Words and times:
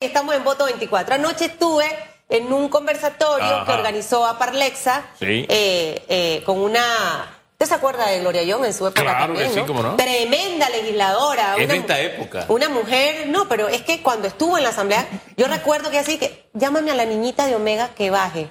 Estamos 0.00 0.36
en 0.36 0.44
voto 0.44 0.64
24. 0.66 1.16
Anoche 1.16 1.46
estuve 1.46 1.84
en 2.28 2.52
un 2.52 2.68
conversatorio 2.68 3.44
Ajá. 3.44 3.64
que 3.64 3.72
organizó 3.72 4.24
Aparlexa 4.26 5.02
Sí. 5.18 5.44
eh, 5.48 6.04
eh, 6.08 6.42
con 6.46 6.58
una... 6.60 7.34
¿Usted 7.54 7.66
se 7.66 7.74
acuerda 7.74 8.06
de 8.06 8.20
Gloria 8.20 8.44
Young 8.44 8.64
en 8.66 8.72
su 8.72 8.86
época 8.86 9.02
Claro 9.02 9.34
que 9.34 9.40
también, 9.40 9.50
sí, 9.52 9.56
no? 9.58 9.66
cómo 9.66 9.82
no. 9.82 9.96
Tremenda 9.96 10.68
legisladora. 10.70 11.56
Es 11.56 11.64
una 11.64 11.72
de 11.74 11.80
esta 11.80 12.00
época. 12.00 12.44
Una 12.46 12.68
mujer, 12.68 13.26
no, 13.26 13.48
pero 13.48 13.66
es 13.66 13.82
que 13.82 14.00
cuando 14.00 14.28
estuvo 14.28 14.56
en 14.56 14.62
la 14.62 14.68
asamblea, 14.70 15.04
yo 15.36 15.48
recuerdo 15.48 15.90
que 15.90 15.98
así 15.98 16.16
que 16.16 16.48
llámame 16.52 16.92
a 16.92 16.94
la 16.94 17.04
niñita 17.04 17.46
de 17.48 17.56
Omega 17.56 17.88
que 17.96 18.10
baje. 18.10 18.48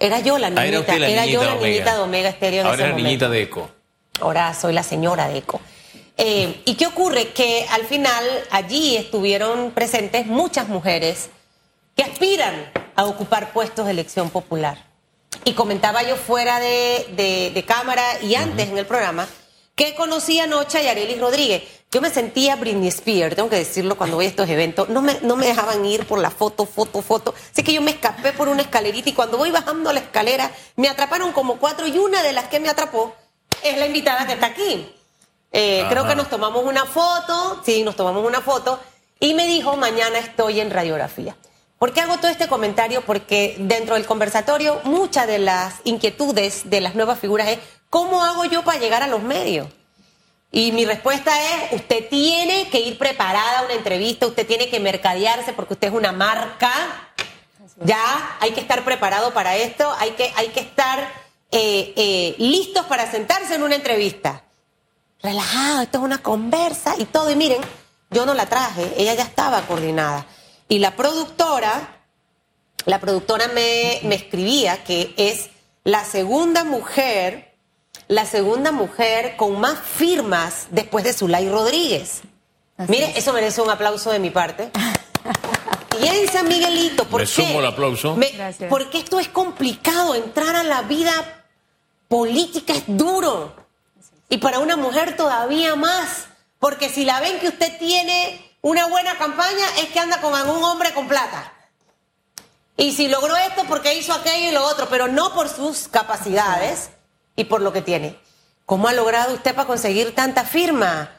Era 0.00 0.18
yo 0.18 0.38
la 0.38 0.48
Ah, 0.48 0.50
niñita, 0.50 0.66
era 0.66 0.80
usted 0.80 0.98
la 0.98 1.08
era 1.08 1.26
yo 1.26 1.44
la 1.44 1.54
niñita 1.54 1.94
de 1.94 2.00
Omega 2.00 2.28
Estéreo 2.30 2.62
en 2.62 2.66
Ahora 2.66 2.74
ese 2.74 2.82
es 2.82 2.88
la 2.88 2.92
momento. 2.94 3.06
niñita 3.08 3.28
de 3.28 3.42
Eco. 3.42 3.70
Ahora 4.20 4.52
soy 4.54 4.72
la 4.72 4.82
señora 4.82 5.28
de 5.28 5.38
Eco. 5.38 5.60
Eh, 6.16 6.62
¿Y 6.66 6.74
qué 6.74 6.86
ocurre? 6.86 7.28
Que 7.32 7.66
al 7.70 7.84
final 7.86 8.24
allí 8.50 8.96
estuvieron 8.96 9.70
presentes 9.70 10.26
muchas 10.26 10.68
mujeres 10.68 11.30
que 11.96 12.02
aspiran 12.02 12.70
a 12.96 13.04
ocupar 13.06 13.52
puestos 13.52 13.86
de 13.86 13.92
elección 13.92 14.30
popular. 14.30 14.86
Y 15.44 15.52
comentaba 15.54 16.02
yo 16.02 16.16
fuera 16.16 16.60
de, 16.60 17.06
de- 17.16 17.50
de 17.54 17.64
cámara 17.64 18.04
y 18.22 18.34
antes 18.34 18.68
en 18.68 18.76
el 18.78 18.86
programa 18.86 19.26
que 19.74 19.94
conocí 19.94 20.38
anoche 20.40 20.78
a 20.78 20.82
Yarelis 20.82 21.18
Rodríguez. 21.20 21.62
Yo 21.92 22.00
me 22.02 22.10
sentía 22.10 22.54
Britney 22.56 22.88
Spears, 22.88 23.34
tengo 23.34 23.48
que 23.48 23.56
decirlo 23.56 23.96
cuando 23.96 24.16
voy 24.16 24.26
a 24.26 24.28
estos 24.28 24.48
eventos. 24.48 24.88
No 24.90 25.00
me, 25.02 25.16
no 25.22 25.36
me 25.36 25.46
dejaban 25.46 25.84
ir 25.86 26.06
por 26.06 26.18
la 26.20 26.30
foto, 26.30 26.66
foto, 26.66 27.00
foto. 27.02 27.34
Así 27.50 27.62
que 27.64 27.72
yo 27.72 27.80
me 27.80 27.90
escapé 27.92 28.32
por 28.32 28.48
una 28.48 28.62
escalerita 28.62 29.08
y 29.08 29.12
cuando 29.14 29.38
voy 29.38 29.50
bajando 29.50 29.92
la 29.92 30.00
escalera 30.00 30.50
me 30.76 30.88
atraparon 30.88 31.32
como 31.32 31.56
cuatro 31.56 31.86
y 31.86 31.96
una 31.98 32.22
de 32.22 32.32
las 32.34 32.44
que 32.48 32.60
me 32.60 32.68
atrapó 32.68 33.14
es 33.64 33.76
la 33.78 33.86
invitada 33.86 34.26
que 34.26 34.34
está 34.34 34.46
aquí. 34.46 34.86
Eh, 35.52 35.84
creo 35.88 36.06
que 36.06 36.14
nos 36.14 36.28
tomamos 36.28 36.64
una 36.64 36.84
foto, 36.84 37.60
sí, 37.64 37.82
nos 37.82 37.96
tomamos 37.96 38.24
una 38.24 38.40
foto, 38.40 38.78
y 39.18 39.34
me 39.34 39.46
dijo, 39.46 39.76
mañana 39.76 40.18
estoy 40.18 40.60
en 40.60 40.70
radiografía. 40.70 41.36
¿Por 41.78 41.92
qué 41.92 42.00
hago 42.02 42.18
todo 42.18 42.30
este 42.30 42.46
comentario? 42.46 43.00
Porque 43.02 43.56
dentro 43.58 43.94
del 43.94 44.06
conversatorio 44.06 44.80
muchas 44.84 45.26
de 45.26 45.38
las 45.38 45.76
inquietudes 45.84 46.68
de 46.68 46.80
las 46.80 46.94
nuevas 46.94 47.18
figuras 47.18 47.48
es, 47.48 47.58
¿cómo 47.88 48.22
hago 48.22 48.44
yo 48.44 48.62
para 48.62 48.78
llegar 48.78 49.02
a 49.02 49.06
los 49.06 49.22
medios? 49.22 49.66
Y 50.52 50.72
mi 50.72 50.84
respuesta 50.84 51.32
es, 51.42 51.80
usted 51.80 52.08
tiene 52.08 52.68
que 52.68 52.80
ir 52.80 52.98
preparada 52.98 53.60
a 53.60 53.62
una 53.62 53.74
entrevista, 53.74 54.26
usted 54.26 54.46
tiene 54.46 54.68
que 54.68 54.80
mercadearse 54.80 55.52
porque 55.52 55.74
usted 55.74 55.88
es 55.88 55.94
una 55.94 56.12
marca. 56.12 56.72
Ya 57.82 58.36
hay 58.40 58.50
que 58.50 58.60
estar 58.60 58.84
preparado 58.84 59.32
para 59.32 59.56
esto, 59.56 59.90
hay 59.98 60.10
que, 60.10 60.30
hay 60.36 60.48
que 60.48 60.60
estar 60.60 60.98
eh, 61.50 61.94
eh, 61.96 62.34
listos 62.36 62.84
para 62.86 63.10
sentarse 63.10 63.54
en 63.54 63.62
una 63.62 63.76
entrevista 63.76 64.44
relajado, 65.22 65.82
esto 65.82 65.98
es 65.98 66.04
una 66.04 66.18
conversa 66.22 66.94
y 66.98 67.04
todo. 67.04 67.30
Y 67.30 67.36
miren, 67.36 67.60
yo 68.10 68.26
no 68.26 68.34
la 68.34 68.46
traje, 68.46 68.94
ella 68.96 69.14
ya 69.14 69.22
estaba 69.24 69.62
coordinada. 69.62 70.26
Y 70.68 70.78
la 70.78 70.96
productora, 70.96 71.98
la 72.86 72.98
productora 73.00 73.48
me, 73.48 74.00
me 74.04 74.14
escribía 74.14 74.82
que 74.84 75.14
es 75.16 75.50
la 75.84 76.04
segunda 76.04 76.64
mujer, 76.64 77.54
la 78.08 78.24
segunda 78.26 78.72
mujer 78.72 79.36
con 79.36 79.60
más 79.60 79.78
firmas 79.78 80.66
después 80.70 81.04
de 81.04 81.12
Zulay 81.12 81.48
Rodríguez. 81.48 82.22
Así 82.76 82.90
Mire, 82.90 83.10
es. 83.10 83.18
eso 83.18 83.32
merece 83.32 83.60
un 83.60 83.70
aplauso 83.70 84.10
de 84.10 84.18
mi 84.18 84.30
parte. 84.30 84.70
Y 86.02 86.06
en 86.06 86.28
San 86.32 86.48
Miguelito, 86.48 87.04
¿por 87.04 87.20
Le 87.20 87.26
qué? 87.26 87.32
sumo 87.32 87.60
el 87.60 87.66
aplauso. 87.66 88.16
Me- 88.16 88.30
Gracias. 88.30 88.70
porque 88.70 88.96
esto 88.98 89.20
es 89.20 89.28
complicado, 89.28 90.14
entrar 90.14 90.56
a 90.56 90.62
la 90.62 90.80
vida 90.82 91.12
política 92.08 92.72
es 92.72 92.84
duro. 92.86 93.52
Y 94.30 94.38
para 94.38 94.60
una 94.60 94.76
mujer 94.76 95.16
todavía 95.16 95.76
más. 95.76 96.26
Porque 96.58 96.88
si 96.88 97.04
la 97.04 97.20
ven 97.20 97.38
que 97.40 97.48
usted 97.48 97.78
tiene 97.78 98.40
una 98.62 98.86
buena 98.86 99.18
campaña, 99.18 99.64
es 99.78 99.88
que 99.90 99.98
anda 99.98 100.20
con 100.20 100.34
algún 100.34 100.62
hombre 100.62 100.92
con 100.94 101.08
plata. 101.08 101.52
Y 102.76 102.92
si 102.92 103.08
logró 103.08 103.36
esto 103.36 103.64
porque 103.68 103.94
hizo 103.94 104.14
aquello 104.14 104.48
y 104.48 104.52
lo 104.52 104.64
otro, 104.64 104.88
pero 104.88 105.08
no 105.08 105.34
por 105.34 105.48
sus 105.48 105.88
capacidades 105.88 106.90
y 107.36 107.44
por 107.44 107.60
lo 107.60 107.72
que 107.72 107.82
tiene. 107.82 108.16
¿Cómo 108.66 108.88
ha 108.88 108.92
logrado 108.92 109.34
usted 109.34 109.54
para 109.54 109.66
conseguir 109.66 110.14
tanta 110.14 110.44
firma? 110.44 111.10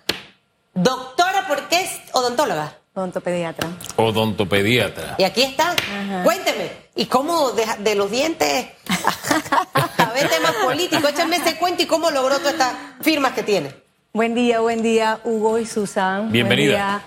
Doctora, 0.74 1.48
¿por 1.48 1.68
qué 1.68 1.82
es 1.82 1.92
odontóloga? 2.14 2.78
Odontopediatra. 2.94 3.68
Odontopediatra. 3.98 5.16
Y 5.18 5.24
aquí 5.24 5.44
está. 5.44 5.76
Cuénteme. 6.24 6.72
¿Y 6.96 7.06
cómo 7.08 7.52
de, 7.52 7.66
de 7.80 7.96
los 7.96 8.10
dientes 8.12 8.68
a 10.12 10.14
ver 10.14 10.30
temas 10.30 10.54
políticos? 10.56 11.10
Échame 11.10 11.38
ese 11.38 11.56
cuento 11.56 11.84
y 11.84 11.86
cómo 11.86 12.12
logró 12.12 12.38
todas 12.38 12.52
estas 12.54 12.74
firmas 13.02 13.32
que 13.32 13.44
tiene. 13.44 13.74
Buen 14.12 14.36
día, 14.36 14.60
buen 14.60 14.84
día, 14.84 15.22
Hugo 15.24 15.58
y 15.58 15.66
Susan. 15.66 16.34
Bienvenida. 16.34 16.72
Buen 16.72 17.00
día, 17.00 17.04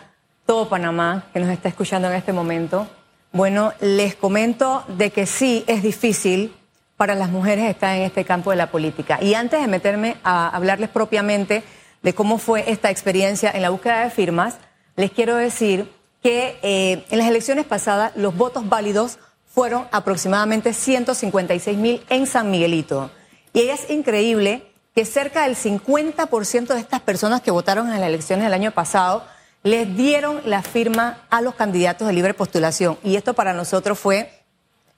todo 0.47 0.71
Panamá 0.71 1.27
que 1.35 1.39
nos 1.39 1.51
está 1.51 1.69
escuchando 1.69 2.09
en 2.09 2.15
este 2.15 2.33
momento. 2.33 2.89
Bueno, 3.31 3.75
les 3.81 4.15
comento 4.15 4.85
de 4.89 5.11
que 5.11 5.27
sí 5.27 5.65
es 5.67 5.83
difícil 5.83 6.55
para 6.97 7.15
las 7.15 7.29
mujeres 7.29 7.69
estar 7.69 7.95
en 7.95 8.05
este 8.05 8.25
campo 8.25 8.51
de 8.51 8.57
la 8.57 8.71
política. 8.71 9.19
Y 9.21 9.35
antes 9.35 9.61
de 9.61 9.67
meterme 9.67 10.17
a 10.25 10.49
hablarles 10.49 10.89
propiamente 10.89 11.63
de 12.03 12.15
cómo 12.15 12.39
fue 12.39 12.71
esta 12.71 12.91
experiencia 12.91 13.51
en 13.51 13.61
la 13.61 13.69
búsqueda 13.69 14.03
de 14.03 14.11
firmas, 14.11 14.57
les 14.97 15.11
quiero 15.11 15.37
decir 15.37 15.93
que 16.23 16.59
eh, 16.63 17.05
en 17.11 17.19
las 17.19 17.29
elecciones 17.29 17.67
pasadas 17.67 18.13
los 18.17 18.35
votos 18.35 18.67
válidos 18.71 19.19
fueron 19.55 19.87
aproximadamente 19.93 20.73
156 20.73 21.79
mil 21.79 22.05
en 22.09 22.27
San 22.27 22.51
Miguelito. 22.51 23.11
Y 23.53 23.69
es 23.69 23.89
increíble 23.89 24.67
que 24.95 25.05
cerca 25.05 25.45
del 25.45 25.57
50% 25.57 26.67
de 26.67 26.81
estas 26.81 27.01
personas 27.01 27.41
que 27.41 27.53
votaron 27.53 27.87
en 27.87 28.01
las 28.01 28.09
elecciones 28.09 28.45
del 28.45 28.53
año 28.53 28.73
pasado 28.73 29.25
les 29.63 29.97
dieron 29.97 30.41
la 30.45 30.63
firma 30.63 31.23
a 31.31 31.41
los 31.41 31.55
candidatos 31.55 32.07
de 32.07 32.13
libre 32.13 32.35
postulación. 32.35 32.99
Y 33.05 33.17
esto 33.17 33.35
para 33.35 33.53
nosotros 33.53 33.99
fue 33.99 34.31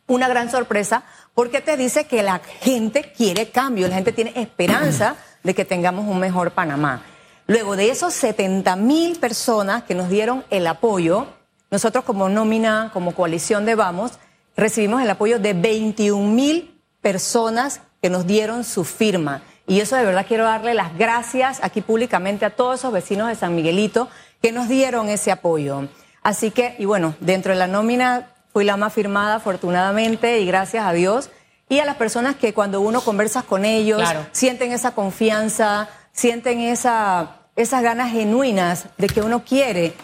una 0.07 0.27
gran 0.27 0.51
sorpresa 0.51 1.05
porque 1.35 1.61
te 1.61 1.77
dice 1.77 2.07
que 2.07 2.23
la 2.23 2.41
gente 2.61 3.13
quiere 3.17 3.51
cambio, 3.51 3.89
la 3.89 3.97
gente 3.97 4.13
tiene 4.13 4.33
esperanza 4.37 5.17
de 5.43 5.55
que 5.55 5.67
tengamos 5.67 6.07
un 6.07 6.19
mejor 6.19 6.53
Panamá. 6.53 7.03
Luego 7.47 7.77
de 7.77 7.91
esos 7.91 8.15
70 8.15 8.75
mil 8.77 9.19
personas 9.19 9.85
que 9.85 9.95
nos 9.95 10.09
dieron 10.09 10.45
el 10.51 10.67
apoyo, 10.67 11.27
nosotros 11.71 12.05
como 12.05 12.29
nómina, 12.29 12.91
como 12.93 13.15
coalición 13.15 13.67
de 13.67 13.75
Vamos, 13.75 14.13
recibimos 14.57 15.03
el 15.03 15.11
apoyo 15.11 15.39
de 15.39 15.53
21 15.55 16.29
mil 16.29 16.81
personas 17.01 17.81
que 18.03 18.11
nos 18.11 18.27
dieron 18.27 18.65
su 18.65 18.85
firma. 18.85 19.43
Y 19.67 19.81
eso 19.81 19.97
de 19.97 20.05
verdad 20.05 20.27
quiero 20.29 20.45
darle 20.45 20.75
las 20.75 20.97
gracias 20.97 21.59
aquí 21.63 21.81
públicamente 21.81 22.45
a 22.45 22.51
todos 22.51 22.79
esos 22.81 22.93
vecinos 22.93 23.29
de 23.29 23.35
San 23.35 23.55
Miguelito 23.55 24.09
que 24.41 24.53
nos 24.53 24.69
dieron 24.69 25.09
ese 25.09 25.33
apoyo. 25.33 25.89
Así 26.23 26.51
que, 26.51 26.77
y 26.79 26.85
bueno, 26.85 27.15
dentro 27.21 27.53
de 27.53 27.59
la 27.59 27.67
nómina 27.67 28.31
fui 28.53 28.65
la 28.65 28.77
más 28.77 28.93
firmada 28.93 29.37
afortunadamente 29.37 30.41
y 30.41 30.47
gracias 30.47 30.85
a 30.85 30.93
Dios. 30.93 31.31
Y 31.69 31.81
a 31.81 31.85
las 31.85 31.97
personas 31.97 32.37
que 32.37 32.55
cuando 32.55 32.81
uno 32.81 33.01
conversa 33.01 33.43
con 33.43 33.65
ellos, 33.65 33.99
Claro. 34.01 34.25
sienten 34.33 34.71
esa 34.73 34.93
confianza, 34.95 35.89
sienten 36.13 36.61
esa, 36.61 37.41
esas 37.57 37.83
ganas 37.83 38.13
genuinas 38.13 38.87
de 38.99 39.09
que 39.09 39.21
uno 39.21 39.43
quiere, 39.45 39.95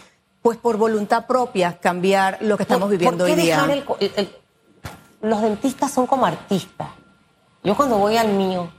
pues 0.41 0.57
por 0.57 0.75
voluntad 0.75 1.25
propia, 1.25 1.77
cambiar 1.79 2.37
lo 2.41 2.57
que 2.57 2.63
estamos 2.63 2.83
¿Por- 2.89 2.91
viviendo 2.97 3.17
por 3.19 3.27
qué 3.27 3.33
hoy 3.33 3.41
día. 3.41 3.55
dejar 3.55 3.71
el 3.71 3.85
co- 3.85 3.97
el- 4.01 4.11
el- 4.17 4.35
los 5.23 5.41
dentistas 5.41 5.91
son 5.91 6.05
como 6.05 6.25
artistas. 6.25 6.89
Yo 7.63 7.75
cuando 7.75 7.97
voy 7.97 8.17
al 8.17 8.27
mío, 8.27 8.71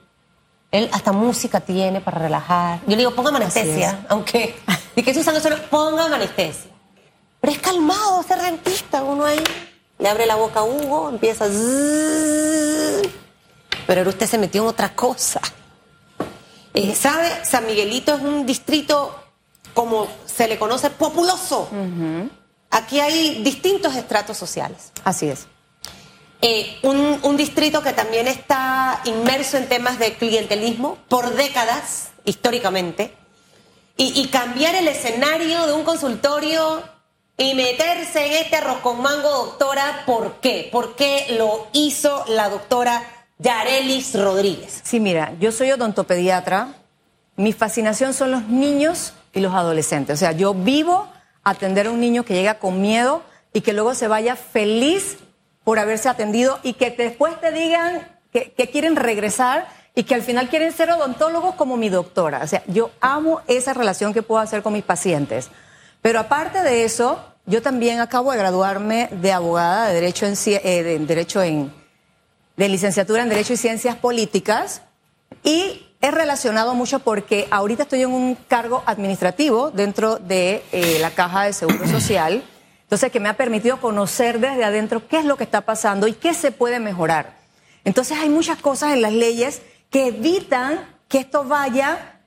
él 0.71 0.89
hasta 0.93 1.11
música 1.11 1.61
tiene 1.61 2.01
para 2.01 2.19
relajar. 2.19 2.81
Yo 2.83 2.91
le 2.91 2.99
digo, 2.99 3.11
póngame 3.13 3.39
Así 3.39 3.59
anestesia, 3.59 4.07
aunque... 4.09 4.55
Y 4.95 5.03
que 5.03 5.13
Susan 5.13 5.35
eso 5.35 5.51
no, 5.51 5.57
póngame 5.71 6.17
anestesia. 6.17 6.71
Pero 7.41 7.53
es 7.53 7.59
calmado 7.59 8.23
ser 8.23 8.41
dentista, 8.41 9.03
uno 9.03 9.25
ahí. 9.25 9.43
Le 9.99 10.09
abre 10.09 10.27
la 10.27 10.37
boca 10.37 10.61
a 10.61 10.65
Hugo, 10.65 11.09
empieza... 11.09 11.47
zzzz. 11.49 13.09
Pero 13.87 14.01
ahora 14.01 14.11
usted 14.11 14.27
se 14.27 14.39
metió 14.39 14.63
en 14.63 14.69
otra 14.69 14.95
cosa. 14.95 15.41
Eh, 16.75 16.95
¿Sabe? 16.95 17.45
San 17.45 17.67
Miguelito 17.67 18.15
es 18.15 18.21
un 18.21 18.45
distrito, 18.45 19.15
como 19.73 20.07
se 20.27 20.47
le 20.47 20.59
conoce, 20.59 20.91
populoso. 20.91 21.69
Aquí 22.71 23.01
hay 23.01 23.43
distintos 23.43 23.97
estratos 23.97 24.37
sociales. 24.37 24.93
Así 25.05 25.29
es. 25.29 25.47
Eh, 26.47 26.77
un, 26.83 27.39
distrito 27.39 27.81
que 27.83 27.95
también 27.95 28.29
está 28.29 29.01
inmerso 29.07 29.57
en 29.57 29.67
temas 29.67 29.99
de 29.99 30.13
clientelismo 30.13 30.99
por 31.09 31.35
décadas, 31.35 32.11
históricamente, 32.27 33.15
y, 33.97 34.21
y 34.21 34.29
cambiar 34.29 34.75
el 34.75 34.87
escenario 34.87 35.67
de 35.67 35.73
un 35.73 35.85
consultorio 35.85 36.83
y 37.39 37.55
meterse 37.55 38.27
en 38.27 38.33
este 38.45 38.57
arroz 38.57 38.81
con 38.81 39.01
mango, 39.01 39.31
doctora, 39.31 40.03
¿por 40.05 40.35
qué? 40.41 40.69
¿Por 40.71 40.97
qué 40.97 41.35
lo 41.39 41.67
hizo 41.73 42.27
la 42.29 42.51
doctora 42.51 43.03
Yarelis 43.39 44.15
Rodríguez? 44.15 44.83
Sí, 44.85 45.01
mira, 45.01 45.33
yo 45.41 45.51
soy 45.51 45.73
odontopediatra. 45.73 46.75
Mi 47.37 47.55
fascinación 47.55 48.13
son 48.13 48.31
los 48.31 48.49
niños 48.49 49.15
y 49.33 49.41
los 49.41 49.55
adolescentes. 49.55 50.17
O 50.17 50.19
sea, 50.19 50.33
yo 50.33 50.53
vivo 50.53 51.09
atender 51.43 51.87
a 51.87 51.91
un 51.91 52.01
niño 52.01 52.27
que 52.27 52.35
llega 52.35 52.59
con 52.59 52.83
miedo 52.83 53.23
y 53.55 53.63
que 53.63 53.73
luego 53.73 53.95
se 53.95 54.09
vaya 54.09 54.37
feliz 54.37 55.17
por 55.65 55.79
haberse 55.79 56.09
atendido 56.09 56.59
y 56.63 56.75
que 56.75 56.91
después 56.91 57.41
te 57.41 57.51
digan 57.51 58.07
que, 58.33 58.53
que 58.53 58.71
quieren 58.71 58.97
regresar 58.97 59.67
y 59.95 60.05
que 60.05 60.15
al 60.15 60.23
final 60.23 60.49
quieren 60.49 60.73
ser 60.73 60.91
odontólogos 60.91 61.55
como 61.55 61.77
mi 61.77 61.89
doctora. 61.89 62.41
O 62.43 62.47
sea, 62.47 62.63
yo 62.67 62.91
amo 63.01 63.41
esa 63.49 63.75
relación 63.75 64.13
que 64.13 64.23
puedo 64.23 64.41
hacer 64.41 64.63
con 64.63 64.73
mis 64.73 64.85
pacientes. 64.85 65.51
Pero 66.03 66.21
aparte 66.21 66.63
de 66.63 66.85
eso, 66.85 67.19
yo 67.47 67.63
también 67.63 68.01
acabo 68.01 68.33
de 68.33 68.39
graduarme 68.39 69.09
de 69.11 69.33
abogada 69.33 69.89
de 69.89 69.95
Derecho 69.95 70.27
en, 70.27 70.35
eh, 70.47 70.83
de 70.83 70.99
derecho 70.99 71.43
en 71.43 71.73
de 72.57 72.69
licenciatura 72.69 73.23
en 73.23 73.29
Derecho 73.29 73.53
y 73.53 73.57
Ciencias 73.57 73.97
Políticas 73.97 74.83
y 75.43 75.87
es 76.01 76.15
relacionado 76.15 76.75
mucho 76.75 77.01
porque 77.01 77.49
ahorita 77.51 77.85
estoy 77.85 78.03
en 78.03 78.13
un 78.13 78.35
cargo 78.35 78.83
administrativo 78.87 79.71
dentro 79.71 80.17
de 80.17 80.63
eh, 80.71 80.99
la 81.01 81.11
Caja 81.11 81.45
de 81.45 81.53
Seguro 81.53 81.87
Social, 81.89 82.45
entonces 82.95 83.11
que 83.11 83.19
me 83.19 83.29
ha 83.29 83.37
permitido 83.37 83.81
conocer 83.81 84.39
desde 84.39 84.63
adentro 84.63 85.09
qué 85.09 85.19
es 85.19 85.25
lo 85.25 85.37
que 85.37 85.43
está 85.43 85.63
pasando 85.63 86.07
y 86.07 86.13
qué 86.13 86.33
se 86.33 86.53
puede 86.53 86.79
mejorar. 86.79 87.35
Entonces 87.83 88.17
hay 88.17 88.29
muchas 88.29 88.61
cosas 88.61 88.93
en 88.93 89.03
las 89.03 89.13
leyes 89.13 89.63
que 89.91 90.07
evitan 90.07 90.95
que 91.09 91.19
esto 91.19 91.43
vaya 91.43 92.21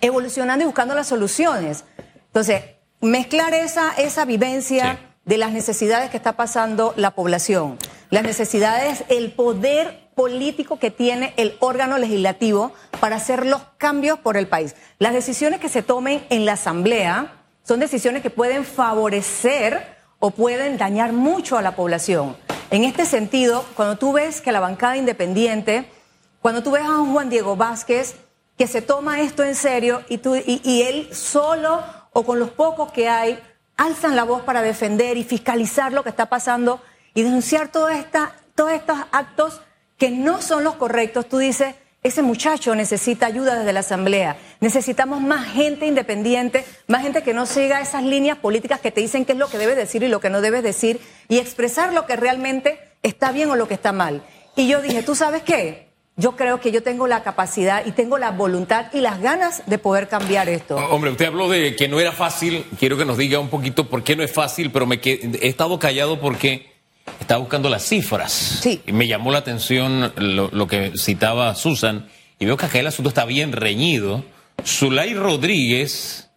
evolucionando 0.00 0.62
y 0.62 0.66
buscando 0.66 0.94
las 0.94 1.08
soluciones. 1.08 1.84
Entonces, 2.26 2.62
mezclar 3.00 3.54
esa, 3.54 3.92
esa 3.96 4.24
vivencia 4.24 5.00
de 5.24 5.36
las 5.36 5.50
necesidades 5.50 6.10
que 6.10 6.16
está 6.16 6.34
pasando 6.34 6.94
la 6.96 7.10
población, 7.10 7.76
las 8.10 8.22
necesidades, 8.22 9.02
el 9.08 9.32
poder 9.32 10.10
político 10.14 10.78
que 10.78 10.92
tiene 10.92 11.34
el 11.36 11.56
órgano 11.58 11.98
legislativo 11.98 12.72
para 13.00 13.16
hacer 13.16 13.46
los 13.46 13.62
cambios 13.78 14.20
por 14.20 14.36
el 14.36 14.46
país. 14.46 14.76
Las 15.00 15.12
decisiones 15.12 15.58
que 15.58 15.68
se 15.68 15.82
tomen 15.82 16.24
en 16.30 16.44
la 16.44 16.52
Asamblea 16.52 17.32
son 17.64 17.80
decisiones 17.80 18.22
que 18.22 18.30
pueden 18.30 18.64
favorecer 18.64 19.93
o 20.24 20.30
pueden 20.30 20.78
dañar 20.78 21.12
mucho 21.12 21.58
a 21.58 21.60
la 21.60 21.76
población. 21.76 22.34
En 22.70 22.84
este 22.84 23.04
sentido, 23.04 23.62
cuando 23.74 23.98
tú 23.98 24.14
ves 24.14 24.40
que 24.40 24.52
la 24.52 24.60
bancada 24.60 24.96
independiente, 24.96 25.86
cuando 26.40 26.62
tú 26.62 26.70
ves 26.70 26.84
a 26.84 26.98
un 26.98 27.12
Juan 27.12 27.28
Diego 27.28 27.56
Vázquez 27.56 28.16
que 28.56 28.66
se 28.66 28.80
toma 28.80 29.20
esto 29.20 29.44
en 29.44 29.54
serio 29.54 30.02
y, 30.08 30.16
tú, 30.16 30.34
y 30.34 30.80
él 30.80 31.14
solo 31.14 31.82
o 32.14 32.24
con 32.24 32.38
los 32.38 32.48
pocos 32.48 32.90
que 32.90 33.06
hay 33.06 33.38
alzan 33.76 34.16
la 34.16 34.24
voz 34.24 34.40
para 34.44 34.62
defender 34.62 35.18
y 35.18 35.24
fiscalizar 35.24 35.92
lo 35.92 36.02
que 36.02 36.08
está 36.08 36.30
pasando 36.30 36.80
y 37.12 37.22
denunciar 37.22 37.68
todos 37.68 37.90
estos 37.90 38.96
actos 39.12 39.60
que 39.98 40.10
no 40.10 40.40
son 40.40 40.64
los 40.64 40.76
correctos, 40.76 41.28
tú 41.28 41.36
dices, 41.36 41.74
ese 42.04 42.20
muchacho 42.22 42.74
necesita 42.74 43.24
ayuda 43.24 43.58
desde 43.58 43.72
la 43.72 43.80
Asamblea. 43.80 44.36
Necesitamos 44.60 45.22
más 45.22 45.48
gente 45.48 45.86
independiente, 45.86 46.64
más 46.86 47.02
gente 47.02 47.22
que 47.22 47.32
no 47.32 47.46
siga 47.46 47.80
esas 47.80 48.04
líneas 48.04 48.36
políticas 48.38 48.78
que 48.78 48.92
te 48.92 49.00
dicen 49.00 49.24
qué 49.24 49.32
es 49.32 49.38
lo 49.38 49.48
que 49.48 49.56
debes 49.56 49.76
decir 49.76 50.02
y 50.02 50.08
lo 50.08 50.20
que 50.20 50.28
no 50.28 50.42
debes 50.42 50.62
decir 50.62 51.00
y 51.28 51.38
expresar 51.38 51.94
lo 51.94 52.04
que 52.04 52.16
realmente 52.16 52.78
está 53.02 53.32
bien 53.32 53.50
o 53.50 53.56
lo 53.56 53.66
que 53.66 53.74
está 53.74 53.92
mal. 53.92 54.22
Y 54.54 54.68
yo 54.68 54.82
dije, 54.82 55.02
¿tú 55.02 55.14
sabes 55.14 55.42
qué? 55.42 55.84
yo 56.16 56.36
creo 56.36 56.60
que 56.60 56.70
yo 56.70 56.82
tengo 56.82 57.08
la 57.08 57.24
capacidad 57.24 57.84
y 57.84 57.90
tengo 57.90 58.18
la 58.18 58.30
voluntad 58.30 58.86
y 58.92 59.00
las 59.00 59.20
ganas 59.20 59.64
de 59.66 59.78
poder 59.78 60.08
cambiar 60.08 60.48
esto. 60.48 60.76
Hombre, 60.76 61.10
usted 61.10 61.26
habló 61.26 61.48
de 61.48 61.74
que 61.74 61.88
no 61.88 61.98
era 61.98 62.12
fácil. 62.12 62.64
Quiero 62.78 62.96
que 62.96 63.04
nos 63.04 63.18
diga 63.18 63.40
un 63.40 63.48
poquito 63.48 63.88
por 63.88 64.04
qué 64.04 64.14
no 64.14 64.22
es 64.22 64.30
fácil, 64.30 64.70
pero 64.70 64.86
me 64.86 65.00
he 65.02 65.48
estado 65.48 65.78
callado 65.80 66.20
porque 66.20 66.73
estaba 67.20 67.40
buscando 67.40 67.68
las 67.68 67.86
cifras. 67.86 68.32
Sí. 68.32 68.80
Y 68.86 68.92
me 68.92 69.06
llamó 69.06 69.32
la 69.32 69.38
atención 69.38 70.12
lo, 70.16 70.66
que 70.66 70.92
citaba 70.96 71.54
Susan 71.54 72.08
y 72.38 72.46
veo 72.46 72.56
que 72.56 72.66
acá 72.66 72.78
el 72.78 72.86
asunto 72.86 73.08
está 73.08 73.24
bien 73.24 73.52
reñido. 73.52 74.24
Zulay 74.64 75.14
Rodríguez 75.14 76.30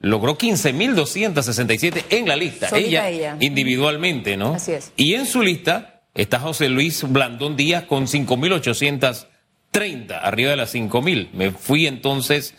logró 0.00 0.36
15.267 0.36 2.04
en 2.10 2.28
la 2.28 2.36
lista. 2.36 2.68
Ella, 2.76 3.08
ella, 3.08 3.36
individualmente, 3.40 4.36
¿no? 4.36 4.54
Así 4.54 4.72
es. 4.72 4.92
Y 4.96 5.14
en 5.14 5.26
su 5.26 5.42
lista 5.42 6.02
está 6.14 6.40
José 6.40 6.68
Luis 6.68 7.04
Blandón 7.08 7.56
Díaz 7.56 7.84
con 7.84 8.06
5.830, 8.06 10.20
arriba 10.22 10.50
de 10.50 10.56
las 10.56 10.74
5.000. 10.74 11.30
Me 11.32 11.52
fui 11.52 11.86
entonces, 11.86 12.54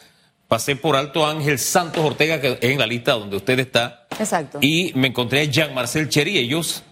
pasé 0.48 0.76
por 0.76 0.96
Alto 0.96 1.28
Ángel 1.28 1.60
Santos 1.60 2.04
Ortega, 2.04 2.42
que 2.42 2.54
es 2.54 2.72
en 2.72 2.80
la 2.80 2.88
lista 2.88 3.14
donde 3.14 3.38
usted 3.38 3.60
está. 3.60 4.08
Exacto. 4.20 4.60
Y 4.62 4.92
me 4.96 5.10
encontré 5.10 5.42
a 5.42 5.44
Jean-Marcel 5.44 6.10
Cheri. 6.10 6.38
Ellos, 6.38 6.84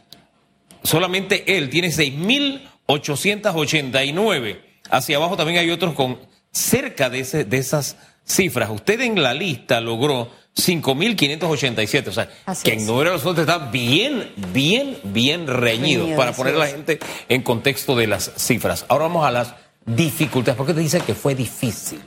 solamente 0.84 1.58
él 1.58 1.70
tiene 1.70 1.90
6.889. 1.90 4.62
Hacia 4.90 5.18
abajo 5.18 5.38
también 5.38 5.60
hay 5.60 5.70
otros 5.70 5.94
con 5.94 6.18
cerca 6.52 7.10
de, 7.10 7.20
ese, 7.22 7.46
de 7.46 7.58
esas 7.58 7.96
cifras. 8.26 8.70
Usted 8.70 9.00
en 9.02 9.22
la 9.22 9.34
lista 9.34 9.82
logró 9.82 10.30
5.587. 10.56 12.08
O 12.08 12.12
sea, 12.12 12.30
que 12.64 12.74
en 12.74 12.86
número 12.86 13.12
de 13.12 13.18
los 13.18 13.26
otros 13.26 13.48
está 13.48 13.70
bien, 13.70 14.32
bien, 14.52 14.98
bien 15.04 15.48
reñido, 15.48 16.16
para 16.16 16.34
poner 16.34 16.56
a 16.56 16.60
la 16.60 16.68
gente 16.68 17.00
en 17.30 17.42
contexto 17.42 17.96
de 17.96 18.08
las 18.08 18.32
cifras. 18.38 18.86
Ahora 18.90 19.06
vamos 19.06 19.26
a 19.26 19.32
las 19.32 19.56
dificultades. 19.86 20.58
¿Por 20.58 20.68
qué 20.68 20.74
te 20.74 20.82
dice 20.82 21.00
que 21.02 21.16
fue 21.16 21.36
difícil? 21.36 22.02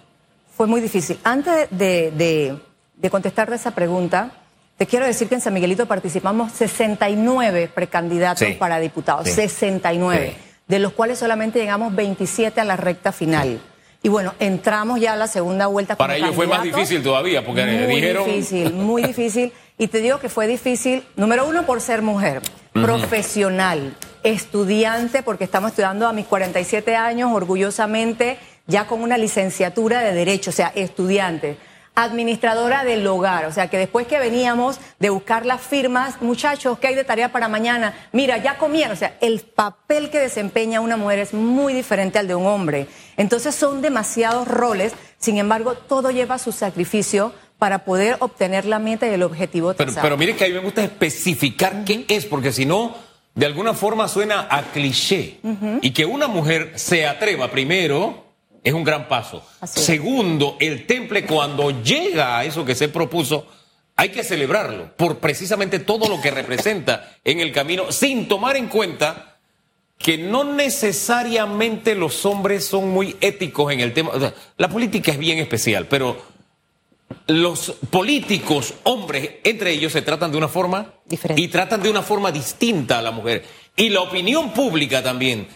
Fue 0.56 0.67
muy 0.67 0.81
difícil. 0.81 1.19
Antes 1.25 1.69
de, 1.71 2.11
de, 2.12 2.56
de 2.97 3.55
esa 3.55 3.75
pregunta, 3.75 4.32
te 4.76 4.87
quiero 4.87 5.06
decir 5.06 5.29
que 5.29 5.37
en 5.37 5.41
San 5.41 5.55
Miguelito 5.55 5.87
participamos 5.87 6.53
69 6.53 7.71
precandidatos 7.73 8.49
para 8.59 8.81
diputados. 8.81 9.29
69. 9.29 10.35
De 10.67 10.79
los 10.79 10.93
cuales 10.93 11.19
solamente 11.19 11.61
llegamos 11.61 11.94
27 11.94 12.61
a 12.61 12.65
la 12.65 12.76
recta 12.76 13.12
final. 13.12 13.61
Y 14.03 14.09
bueno, 14.09 14.35
entramos 14.38 15.00
ya 15.00 15.12
a 15.12 15.17
la 15.17 15.29
segunda 15.29 15.67
vuelta. 15.67 15.97
Para 15.97 16.17
ellos 16.17 16.35
fue 16.35 16.47
más 16.47 16.62
difícil 16.62 17.03
todavía, 17.03 17.44
porque 17.44 17.65
muy 17.65 17.94
dijeron... 17.94 18.25
Muy 18.25 18.32
difícil, 18.32 18.73
muy 18.75 19.03
difícil. 19.06 19.53
Y 19.79 19.88
te 19.88 19.99
digo 20.00 20.19
que 20.19 20.29
fue 20.29 20.47
difícil, 20.47 21.05
número 21.17 21.47
uno, 21.47 21.65
por 21.65 21.81
ser 21.81 22.03
mujer, 22.03 22.43
profesional, 22.73 23.97
estudiante, 24.23 25.23
porque 25.23 25.44
estamos 25.44 25.71
estudiando 25.71 26.06
a 26.06 26.12
mis 26.12 26.26
47 26.26 26.97
años, 26.97 27.31
orgullosamente, 27.32 28.38
ya 28.67 28.87
con 28.87 29.03
una 29.03 29.19
licenciatura 29.19 30.00
de 30.00 30.12
Derecho, 30.12 30.50
o 30.50 30.53
sea, 30.53 30.73
estudiante 30.75 31.56
administradora 31.94 32.85
del 32.85 33.06
hogar. 33.06 33.46
O 33.46 33.52
sea, 33.52 33.69
que 33.69 33.79
después 33.79 34.06
que 34.06 34.19
veníamos 34.19 34.81
de 34.99 35.11
buscar 35.11 35.46
las 35.46 35.61
firmas, 35.61 36.20
muchachos, 36.20 36.79
¿qué 36.79 36.88
hay 36.88 36.94
de 36.94 37.05
tarea 37.05 37.32
para 37.32 37.49
mañana? 37.49 37.94
Mira, 38.12 38.38
ya 38.38 38.58
comieron. 38.58 38.93
O 38.93 38.96
sea, 38.96 39.17
el 39.20 39.41
papel 39.41 40.11
que 40.11 40.19
desempeña 40.19 40.81
una 40.81 40.96
mujer 40.96 41.20
es 41.20 41.35
muy 41.35 41.73
diferente 41.73 42.19
al 42.19 42.29
de 42.29 42.35
un 42.35 42.46
hombre. 42.46 42.87
Entonces 43.17 43.55
son 43.55 43.82
demasiados 43.82 44.49
roles, 44.49 44.93
sin 45.19 45.38
embargo, 45.38 45.75
todo 45.75 46.11
lleva 46.11 46.38
su 46.38 46.52
sacrificio 46.52 47.32
para 47.58 47.85
poder 47.85 48.17
obtener 48.19 48.67
la 48.67 48.79
meta 48.79 49.06
y 49.06 49.11
el 49.11 49.23
objetivo. 49.23 49.75
Pero, 49.75 49.93
pero 50.02 50.17
mire 50.17 50.35
que 50.37 50.44
a 50.44 50.49
mí 50.49 50.55
me 50.55 50.61
gusta 50.61 50.82
especificar 50.82 51.85
qué 51.85 52.05
es, 52.08 52.26
porque 52.26 52.52
si 52.52 52.67
no, 52.67 52.94
de 53.35 53.47
alguna 53.47 53.75
forma 53.75 54.08
suena 54.08 54.47
a 54.50 54.62
cliché. 54.62 55.40
Y 55.82 55.90
que 55.93 56.05
una 56.05 56.29
mujer 56.29 56.73
se 56.76 57.06
atreva 57.06 57.50
primero 57.50 58.24
es 58.64 58.72
un 58.72 58.82
gran 58.82 59.06
paso. 59.06 59.46
Segundo, 59.62 60.56
el 60.58 60.87
temple 60.87 61.26
cuando 61.26 61.82
llega 61.82 62.38
a 62.38 62.44
eso 62.44 62.64
que 62.64 62.75
se 62.75 62.88
propuso, 62.88 63.46
hay 63.94 64.08
que 64.08 64.25
celebrarlo 64.25 64.96
por 64.96 65.19
precisamente 65.19 65.78
todo 65.78 66.08
lo 66.08 66.20
que 66.20 66.31
representa 66.31 67.16
en 67.22 67.40
el 67.40 67.52
camino, 67.52 67.93
sin 67.93 68.26
tomar 68.26 68.56
en 68.56 68.69
cuenta 68.69 69.37
que 69.99 70.18
no 70.18 70.44
necesariamente 70.44 71.94
los 71.94 72.25
hombres 72.26 72.64
son 72.64 72.90
muy 72.90 73.16
éticos 73.21 73.73
en 73.73 73.80
el 73.80 73.92
tema. 73.92 74.11
la 74.56 74.68
política 74.68 75.12
es 75.12 75.18
bien 75.18 75.38
especial, 75.38 75.87
pero 75.87 76.16
los 77.26 77.71
políticos, 77.90 78.75
hombres, 78.85 79.30
entre 79.44 79.73
ellos 79.73 79.92
se 79.92 80.02
tratan 80.02 80.33
de 80.33 80.38
una 80.38 80.49
forma 80.49 80.94
Diferente. 81.04 81.40
y 81.40 81.49
tratan 81.49 81.83
de 81.83 81.90
una 81.90 82.02
forma 82.02 82.33
distinta 82.33 82.99
a 82.99 83.02
la 83.02 83.11
mujer. 83.11 83.44
Y 83.76 83.90
la 83.90 84.00
opinión 84.00 84.52
pública 84.52 85.02
también 85.02 85.47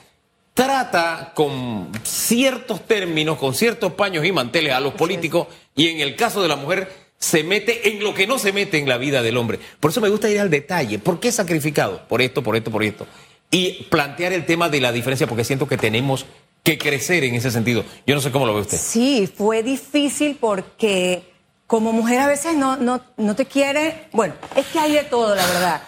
trata 0.59 1.31
con 1.37 1.89
ciertos 2.03 2.85
términos, 2.85 3.39
con 3.39 3.55
ciertos 3.55 3.93
paños 3.93 4.25
y 4.27 4.33
manteles 4.33 4.73
a 4.73 4.81
los 4.81 4.93
políticos 4.93 5.47
y 5.77 5.87
en 5.87 6.01
el 6.01 6.17
caso 6.17 6.43
de 6.43 6.49
la 6.49 6.57
mujer 6.57 6.93
se 7.17 7.45
mete 7.45 7.91
en 7.91 8.03
lo 8.03 8.13
que 8.13 8.27
no 8.27 8.41
se 8.41 8.53
mete 8.53 8.77
en 8.77 8.89
la 8.89 8.99
vida 8.99 9.23
del 9.23 9.37
hombre. 9.37 9.61
Por 9.79 9.93
eso 9.93 10.01
me 10.01 10.09
gusta 10.09 10.29
ir 10.29 10.41
al 10.41 10.51
detalle. 10.51 10.99
¿Por 10.99 11.21
qué 11.21 11.31
sacrificado? 11.31 12.09
Por 12.09 12.23
esto, 12.23 12.43
por 12.43 12.57
esto, 12.57 12.73
por 12.73 12.83
esto. 12.83 13.07
Y 13.53 13.85
plantear 13.85 14.33
el 14.33 14.47
tema 14.47 14.69
de 14.69 14.81
la 14.81 14.91
diferencia 14.91 15.29
porque 15.29 15.45
siento 15.45 15.69
que 15.69 15.77
tenemos 15.77 16.27
que 16.65 16.77
crecer 16.77 17.23
en 17.23 17.37
ese 17.37 17.53
sentido. 17.53 17.85
Yo 18.05 18.17
no 18.17 18.21
sé 18.21 18.33
cómo 18.33 18.45
lo 18.45 18.55
ve 18.55 18.63
usted. 18.63 18.79
Sí, 18.79 19.33
fue 19.33 19.63
difícil 19.63 20.39
porque 20.41 21.23
como 21.69 21.93
mujer 21.93 22.19
a 22.19 22.27
veces 22.27 22.57
no, 22.57 22.77
no, 22.77 23.01
no 23.17 23.37
te 23.37 23.47
quiere, 23.47 24.09
bueno, 24.11 24.35
es 24.57 24.67
que 24.67 24.81
hay 24.81 24.91
de 24.91 25.05
todo, 25.05 25.37
la 25.37 25.47
verdad. 25.47 25.83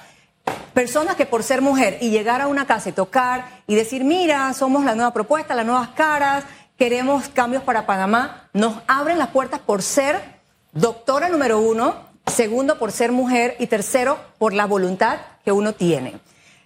Personas 0.75 1.17
que 1.17 1.27
por 1.27 1.43
ser 1.43 1.63
mujer 1.63 1.99
y 2.01 2.11
llegar 2.11 2.41
a 2.41 2.47
una 2.47 2.67
casa 2.67 2.89
y 2.89 2.93
tocar 2.93 3.63
y 3.67 3.75
decir, 3.75 4.05
mira, 4.05 4.53
somos 4.55 4.85
la 4.85 4.95
nueva 4.95 5.13
propuesta, 5.13 5.55
las 5.55 5.67
nuevas 5.67 5.89
caras, 5.91 6.45
queremos 6.77 7.29
cambios 7.29 7.63
para 7.63 7.87
Panamá, 7.87 8.49
nos 8.53 8.77
abren 8.87 9.19
las 9.19 9.29
puertas 9.29 9.61
por 9.61 9.83
ser 9.83 10.41
doctora 10.73 11.29
número 11.29 11.61
uno, 11.61 11.95
segundo 12.27 12.79
por 12.79 12.93
ser 12.93 13.13
mujer 13.13 13.57
y 13.59 13.67
tercero 13.67 14.19
por 14.39 14.53
la 14.53 14.67
voluntad 14.67 15.19
que 15.45 15.53
uno 15.53 15.73
tiene. 15.75 16.21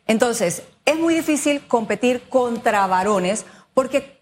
Entonces, 0.07 0.63
es 0.85 0.99
muy 0.99 1.15
difícil 1.15 1.67
competir 1.67 2.23
contra 2.29 2.87
varones 2.87 3.47
porque 3.73 4.21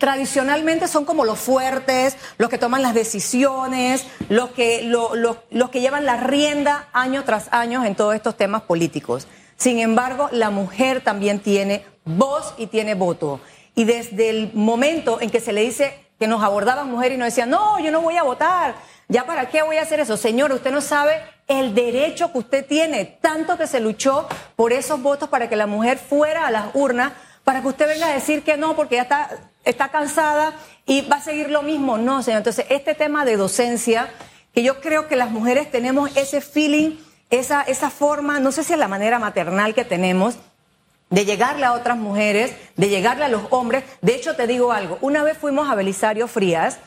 tradicionalmente 0.00 0.88
son 0.88 1.04
como 1.04 1.26
los 1.26 1.38
fuertes, 1.38 2.16
los 2.38 2.48
que 2.48 2.56
toman 2.56 2.80
las 2.80 2.94
decisiones, 2.94 4.06
los 4.30 4.50
que, 4.50 4.82
los 4.82 5.70
que 5.70 5.80
llevan 5.82 6.06
la 6.06 6.16
rienda 6.16 6.88
año 6.94 7.22
tras 7.24 7.52
año 7.52 7.84
en 7.84 7.94
todos 7.94 8.14
estos 8.14 8.34
temas 8.34 8.62
políticos. 8.62 9.28
Sin 9.56 9.78
embargo, 9.78 10.30
la 10.32 10.48
mujer 10.48 11.02
también 11.02 11.38
tiene 11.38 11.84
voz 12.06 12.54
y 12.56 12.68
tiene 12.68 12.94
voto. 12.94 13.40
Y 13.74 13.84
desde 13.84 14.30
el 14.30 14.50
momento 14.54 15.20
en 15.20 15.28
que 15.28 15.38
se 15.38 15.52
le 15.52 15.60
dice 15.60 16.06
que 16.18 16.26
nos 16.26 16.42
abordaban 16.42 16.90
mujeres 16.90 17.16
y 17.16 17.18
nos 17.18 17.26
decían, 17.26 17.50
no, 17.50 17.78
yo 17.78 17.90
no 17.90 18.00
voy 18.00 18.16
a 18.16 18.22
votar, 18.22 18.76
ya 19.08 19.26
para 19.26 19.50
qué 19.50 19.62
voy 19.62 19.76
a 19.76 19.82
hacer 19.82 20.00
eso. 20.00 20.16
Señor, 20.16 20.50
usted 20.52 20.72
no 20.72 20.80
sabe 20.80 21.20
el 21.46 21.74
derecho 21.74 22.32
que 22.32 22.38
usted 22.38 22.66
tiene, 22.66 23.04
tanto 23.04 23.58
que 23.58 23.66
se 23.66 23.80
luchó 23.80 24.26
por 24.56 24.72
esos 24.72 25.02
votos 25.02 25.28
para 25.28 25.50
que 25.50 25.56
la 25.56 25.66
mujer 25.66 25.98
fuera 25.98 26.46
a 26.46 26.50
las 26.50 26.74
urnas, 26.74 27.12
para 27.44 27.60
que 27.60 27.68
usted 27.68 27.86
venga 27.86 28.06
a 28.06 28.14
decir 28.14 28.42
que 28.42 28.56
no, 28.56 28.76
porque 28.76 28.96
ya 28.96 29.02
está, 29.02 29.30
está 29.70 29.88
cansada 29.88 30.54
y 30.86 31.02
va 31.02 31.16
a 31.16 31.22
seguir 31.22 31.50
lo 31.50 31.62
mismo. 31.62 31.98
No, 31.98 32.22
señor. 32.22 32.38
Entonces, 32.38 32.66
este 32.68 32.94
tema 32.94 33.24
de 33.24 33.36
docencia, 33.36 34.08
que 34.52 34.62
yo 34.62 34.80
creo 34.80 35.08
que 35.08 35.16
las 35.16 35.30
mujeres 35.30 35.70
tenemos 35.70 36.14
ese 36.16 36.40
feeling, 36.40 36.96
esa, 37.30 37.62
esa 37.62 37.90
forma, 37.90 38.40
no 38.40 38.52
sé 38.52 38.64
si 38.64 38.72
es 38.72 38.78
la 38.78 38.88
manera 38.88 39.18
maternal 39.18 39.74
que 39.74 39.84
tenemos, 39.84 40.36
de 41.10 41.24
llegarle 41.24 41.66
a 41.66 41.72
otras 41.72 41.96
mujeres, 41.96 42.54
de 42.76 42.88
llegarle 42.88 43.24
a 43.24 43.28
los 43.28 43.42
hombres. 43.50 43.84
De 44.00 44.14
hecho, 44.14 44.36
te 44.36 44.46
digo 44.46 44.72
algo, 44.72 44.98
una 45.00 45.22
vez 45.22 45.36
fuimos 45.38 45.68
a 45.68 45.74
Belisario 45.74 46.28
Frías, 46.28 46.78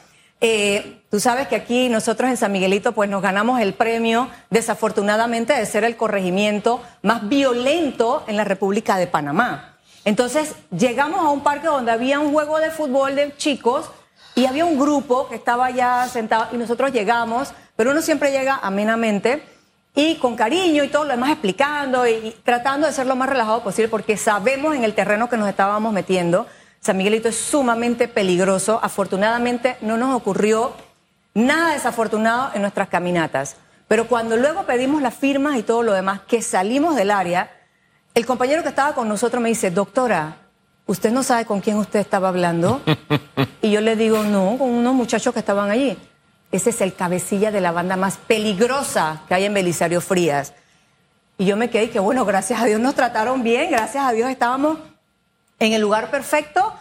eh, 0.45 1.01
tú 1.09 1.21
sabes 1.21 1.47
que 1.47 1.55
aquí 1.55 1.87
nosotros 1.87 2.29
en 2.29 2.35
San 2.35 2.51
Miguelito 2.51 2.91
pues 2.91 3.09
nos 3.09 3.21
ganamos 3.21 3.61
el 3.61 3.73
premio, 3.73 4.29
desafortunadamente, 4.49 5.53
de 5.53 5.65
ser 5.65 5.85
el 5.85 5.95
corregimiento 5.95 6.81
más 7.01 7.29
violento 7.29 8.25
en 8.27 8.35
la 8.35 8.43
República 8.43 8.97
de 8.97 9.07
Panamá. 9.07 9.72
Entonces 10.05 10.55
llegamos 10.71 11.21
a 11.21 11.29
un 11.29 11.41
parque 11.41 11.67
donde 11.67 11.91
había 11.91 12.19
un 12.19 12.33
juego 12.33 12.59
de 12.59 12.71
fútbol 12.71 13.15
de 13.15 13.35
chicos 13.37 13.89
y 14.35 14.45
había 14.45 14.65
un 14.65 14.79
grupo 14.79 15.29
que 15.29 15.35
estaba 15.35 15.69
ya 15.71 16.07
sentado 16.07 16.47
y 16.51 16.57
nosotros 16.57 16.91
llegamos, 16.91 17.53
pero 17.75 17.91
uno 17.91 18.01
siempre 18.01 18.31
llega 18.31 18.59
amenamente 18.61 19.43
y 19.95 20.15
con 20.15 20.35
cariño 20.35 20.83
y 20.83 20.87
todo 20.87 21.03
lo 21.03 21.11
demás 21.11 21.31
explicando 21.31 22.07
y, 22.07 22.35
tratando 22.43 22.87
de 22.87 22.93
ser 22.93 23.05
lo 23.05 23.15
más 23.15 23.29
relajado 23.29 23.63
posible 23.63 23.89
porque 23.89 24.17
sabemos 24.17 24.75
en 24.75 24.83
el 24.83 24.93
terreno 24.93 25.29
que 25.29 25.37
nos 25.37 25.47
estábamos 25.47 25.93
metiendo. 25.93 26.47
San 26.79 26.97
Miguelito 26.97 27.29
es 27.29 27.37
sumamente 27.37 28.07
peligroso. 28.07 28.79
Afortunadamente 28.81 29.77
no 29.81 29.97
nos 29.97 30.15
ocurrió 30.15 30.73
nada 31.33 31.73
desafortunado 31.73 32.51
en 32.55 32.61
nuestras 32.61 32.89
caminatas. 32.89 33.55
Pero 33.87 34.07
cuando 34.07 34.35
luego 34.35 34.63
pedimos 34.63 35.01
las 35.01 35.13
firmas 35.13 35.57
y 35.57 35.63
todo 35.63 35.83
lo 35.83 35.93
demás, 35.93 36.21
que 36.27 36.41
salimos 36.41 36.95
del 36.95 37.11
área, 37.11 37.51
el 38.13 38.25
compañero 38.25 38.61
que 38.63 38.69
estaba 38.69 38.93
con 38.93 39.07
nosotros 39.07 39.41
me 39.41 39.49
dice, 39.49 39.71
doctora, 39.71 40.37
¿usted 40.85 41.11
no 41.11 41.23
sabe 41.23 41.45
con 41.45 41.61
quién 41.61 41.77
usted 41.77 41.99
estaba 41.99 42.29
hablando? 42.29 42.81
Y 43.61 43.71
yo 43.71 43.79
le 43.79 43.95
digo, 43.95 44.23
no, 44.23 44.57
con 44.57 44.69
unos 44.69 44.93
muchachos 44.93 45.33
que 45.33 45.39
estaban 45.39 45.71
allí. 45.71 45.97
Ese 46.51 46.71
es 46.71 46.81
el 46.81 46.93
cabecilla 46.95 47.49
de 47.49 47.61
la 47.61 47.71
banda 47.71 47.95
más 47.95 48.17
peligrosa 48.17 49.23
que 49.25 49.35
hay 49.35 49.45
en 49.45 49.53
Belisario 49.53 50.01
Frías. 50.01 50.53
Y 51.37 51.45
yo 51.45 51.55
me 51.55 51.69
quedé 51.69 51.89
que, 51.89 51.99
bueno, 51.99 52.25
gracias 52.25 52.61
a 52.61 52.65
Dios 52.65 52.81
nos 52.81 52.93
trataron 52.93 53.41
bien, 53.41 53.71
gracias 53.71 54.05
a 54.05 54.11
Dios 54.11 54.29
estábamos 54.29 54.79
en 55.59 55.71
el 55.71 55.81
lugar 55.81 56.11
perfecto 56.11 56.73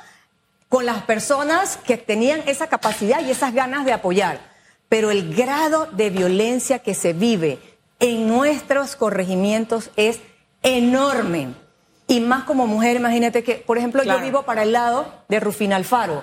con 0.69 0.85
las 0.85 1.03
personas 1.03 1.77
que 1.77 1.97
tenían 1.97 2.43
esa 2.47 2.67
capacidad 2.67 3.21
y 3.21 3.31
esas 3.31 3.55
ganas 3.55 3.85
de 3.85 3.93
apoyar. 3.93 4.41
Pero 4.89 5.12
el 5.12 5.33
grado 5.35 5.87
de 5.93 6.11
violencia 6.11 6.81
que 6.81 6.95
se 6.95 7.12
vive 7.12 7.61
en 8.01 8.27
nuestros 8.27 8.97
corregimientos 8.97 9.91
es 9.97 10.21
enorme. 10.62 11.49
Y 12.07 12.21
más 12.21 12.45
como 12.45 12.66
mujer, 12.66 12.97
imagínate 12.97 13.42
que, 13.42 13.54
por 13.54 13.78
ejemplo, 13.78 14.02
yo 14.02 14.21
vivo 14.21 14.42
para 14.42 14.62
el 14.62 14.73
lado 14.73 15.07
de 15.28 15.40
Rufina 15.40 15.76
Alfaro 15.76 16.23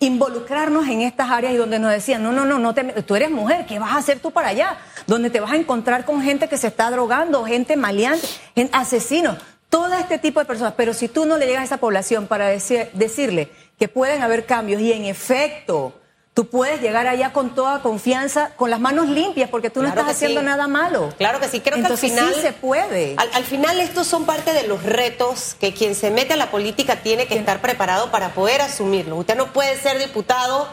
involucrarnos 0.00 0.86
en 0.86 1.02
estas 1.02 1.30
áreas 1.30 1.52
y 1.52 1.56
donde 1.56 1.78
nos 1.78 1.90
decían, 1.90 2.22
no, 2.22 2.30
no, 2.30 2.44
no, 2.44 2.58
no 2.58 2.72
te, 2.72 2.84
tú 3.02 3.16
eres 3.16 3.30
mujer, 3.30 3.66
¿qué 3.66 3.78
vas 3.78 3.92
a 3.92 3.98
hacer 3.98 4.20
tú 4.20 4.30
para 4.30 4.48
allá? 4.48 4.78
Donde 5.06 5.28
te 5.28 5.40
vas 5.40 5.52
a 5.52 5.56
encontrar 5.56 6.04
con 6.04 6.22
gente 6.22 6.48
que 6.48 6.56
se 6.56 6.68
está 6.68 6.90
drogando, 6.90 7.44
gente 7.44 7.76
maleante, 7.76 8.26
asesinos, 8.72 9.38
todo 9.68 9.94
este 9.94 10.18
tipo 10.18 10.38
de 10.40 10.46
personas. 10.46 10.74
Pero 10.76 10.94
si 10.94 11.08
tú 11.08 11.26
no 11.26 11.36
le 11.36 11.46
llegas 11.46 11.62
a 11.62 11.64
esa 11.64 11.76
población 11.78 12.28
para 12.28 12.46
decir, 12.46 12.90
decirle 12.92 13.50
que 13.78 13.88
pueden 13.88 14.22
haber 14.22 14.46
cambios 14.46 14.80
y 14.80 14.92
en 14.92 15.04
efecto 15.04 15.94
Tú 16.38 16.46
puedes 16.46 16.80
llegar 16.80 17.08
allá 17.08 17.32
con 17.32 17.52
toda 17.52 17.82
confianza, 17.82 18.50
con 18.54 18.70
las 18.70 18.78
manos 18.78 19.08
limpias, 19.08 19.50
porque 19.50 19.70
tú 19.70 19.82
no 19.82 19.88
estás 19.88 20.06
haciendo 20.06 20.40
nada 20.40 20.68
malo. 20.68 21.12
Claro 21.18 21.40
que 21.40 21.48
sí, 21.48 21.58
creo 21.58 21.82
que 21.82 21.86
al 21.88 21.98
final. 21.98 22.32
Sí 22.32 22.42
se 22.42 22.52
puede. 22.52 23.16
Al, 23.16 23.42
final, 23.42 23.80
estos 23.80 24.06
son 24.06 24.24
parte 24.24 24.52
de 24.52 24.68
los 24.68 24.84
retos 24.84 25.56
que 25.58 25.74
quien 25.74 25.96
se 25.96 26.12
mete 26.12 26.34
a 26.34 26.36
la 26.36 26.52
política 26.52 27.02
tiene 27.02 27.26
que 27.26 27.34
estar 27.34 27.60
preparado 27.60 28.12
para 28.12 28.34
poder 28.34 28.62
asumirlo. 28.62 29.16
Usted 29.16 29.36
no 29.36 29.52
puede 29.52 29.80
ser 29.80 29.98
diputado 29.98 30.68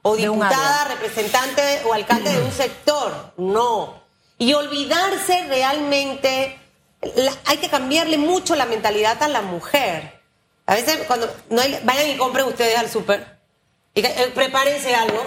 o 0.00 0.16
diputada, 0.16 0.84
representante 0.84 1.82
o 1.84 1.92
alcalde 1.92 2.32
de 2.32 2.42
un 2.42 2.52
sector. 2.52 3.34
No. 3.36 4.02
Y 4.38 4.54
olvidarse 4.54 5.44
realmente. 5.48 6.58
hay 7.44 7.58
que 7.58 7.68
cambiarle 7.68 8.16
mucho 8.16 8.56
la 8.56 8.64
mentalidad 8.64 9.22
a 9.22 9.28
la 9.28 9.42
mujer. 9.42 10.18
A 10.64 10.76
veces, 10.76 11.00
cuando 11.06 11.30
no 11.50 11.60
vayan 11.84 12.08
y 12.08 12.16
compren 12.16 12.46
ustedes 12.46 12.78
al 12.78 12.88
súper 12.88 13.39
eh, 13.94 14.30
prepárense 14.34 14.94
algo. 14.94 15.22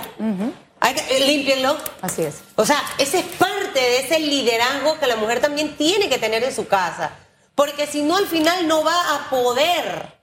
Hay 0.79 0.93
que, 0.96 1.17
eh, 1.17 1.27
límpienlo. 1.27 1.77
Así 2.01 2.24
es. 2.24 2.41
O 2.55 2.65
sea, 2.65 2.82
ese 2.98 3.20
es 3.20 3.25
parte 3.25 3.79
de 3.79 4.00
ese 4.00 4.20
liderazgo 4.20 5.00
que 5.00 5.08
la 5.08 5.15
mujer 5.15 5.39
también 5.39 5.75
tiene 5.77 6.10
que 6.10 6.17
tener 6.17 6.43
en 6.43 6.53
su 6.53 6.67
casa. 6.67 7.12
Porque 7.55 7.88
si 7.88 8.01
no, 8.01 8.17
al 8.17 8.27
final 8.27 8.67
no 8.67 8.84
va 8.84 9.15
a 9.15 9.29
poder. 9.29 10.13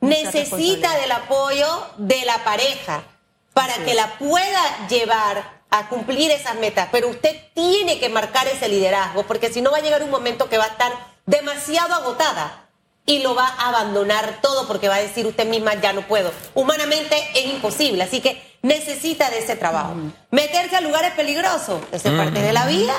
Necesita 0.00 0.96
del 0.98 1.12
apoyo 1.12 1.86
de 1.98 2.24
la 2.24 2.42
pareja 2.42 3.02
para 3.52 3.74
que 3.84 3.94
la 3.94 4.18
pueda 4.18 4.88
llevar 4.88 5.60
a 5.70 5.88
cumplir 5.88 6.30
esas 6.30 6.54
metas. 6.56 6.88
Pero 6.90 7.08
usted 7.08 7.36
tiene 7.54 7.98
que 7.98 8.08
marcar 8.08 8.46
ese 8.46 8.68
liderazgo, 8.68 9.24
porque 9.24 9.52
si 9.52 9.60
no 9.60 9.70
va 9.70 9.78
a 9.78 9.82
llegar 9.82 10.02
un 10.02 10.10
momento 10.10 10.48
que 10.48 10.58
va 10.58 10.64
a 10.64 10.68
estar 10.68 10.92
demasiado 11.26 11.94
agotada 11.94 12.59
y 13.06 13.20
lo 13.20 13.34
va 13.34 13.46
a 13.46 13.68
abandonar 13.68 14.40
todo 14.40 14.66
porque 14.66 14.88
va 14.88 14.96
a 14.96 15.00
decir 15.00 15.26
usted 15.26 15.46
misma 15.46 15.74
ya 15.74 15.92
no 15.92 16.06
puedo. 16.06 16.32
Humanamente 16.54 17.16
es 17.34 17.46
imposible, 17.46 18.02
así 18.02 18.20
que 18.20 18.58
necesita 18.62 19.30
de 19.30 19.38
ese 19.38 19.56
trabajo. 19.56 19.94
Meterse 20.30 20.76
a 20.76 20.80
lugares 20.80 21.12
peligrosos, 21.12 21.80
eso 21.92 22.08
es 22.08 22.14
parte 22.16 22.40
de 22.40 22.52
la 22.52 22.66
vida. 22.66 22.94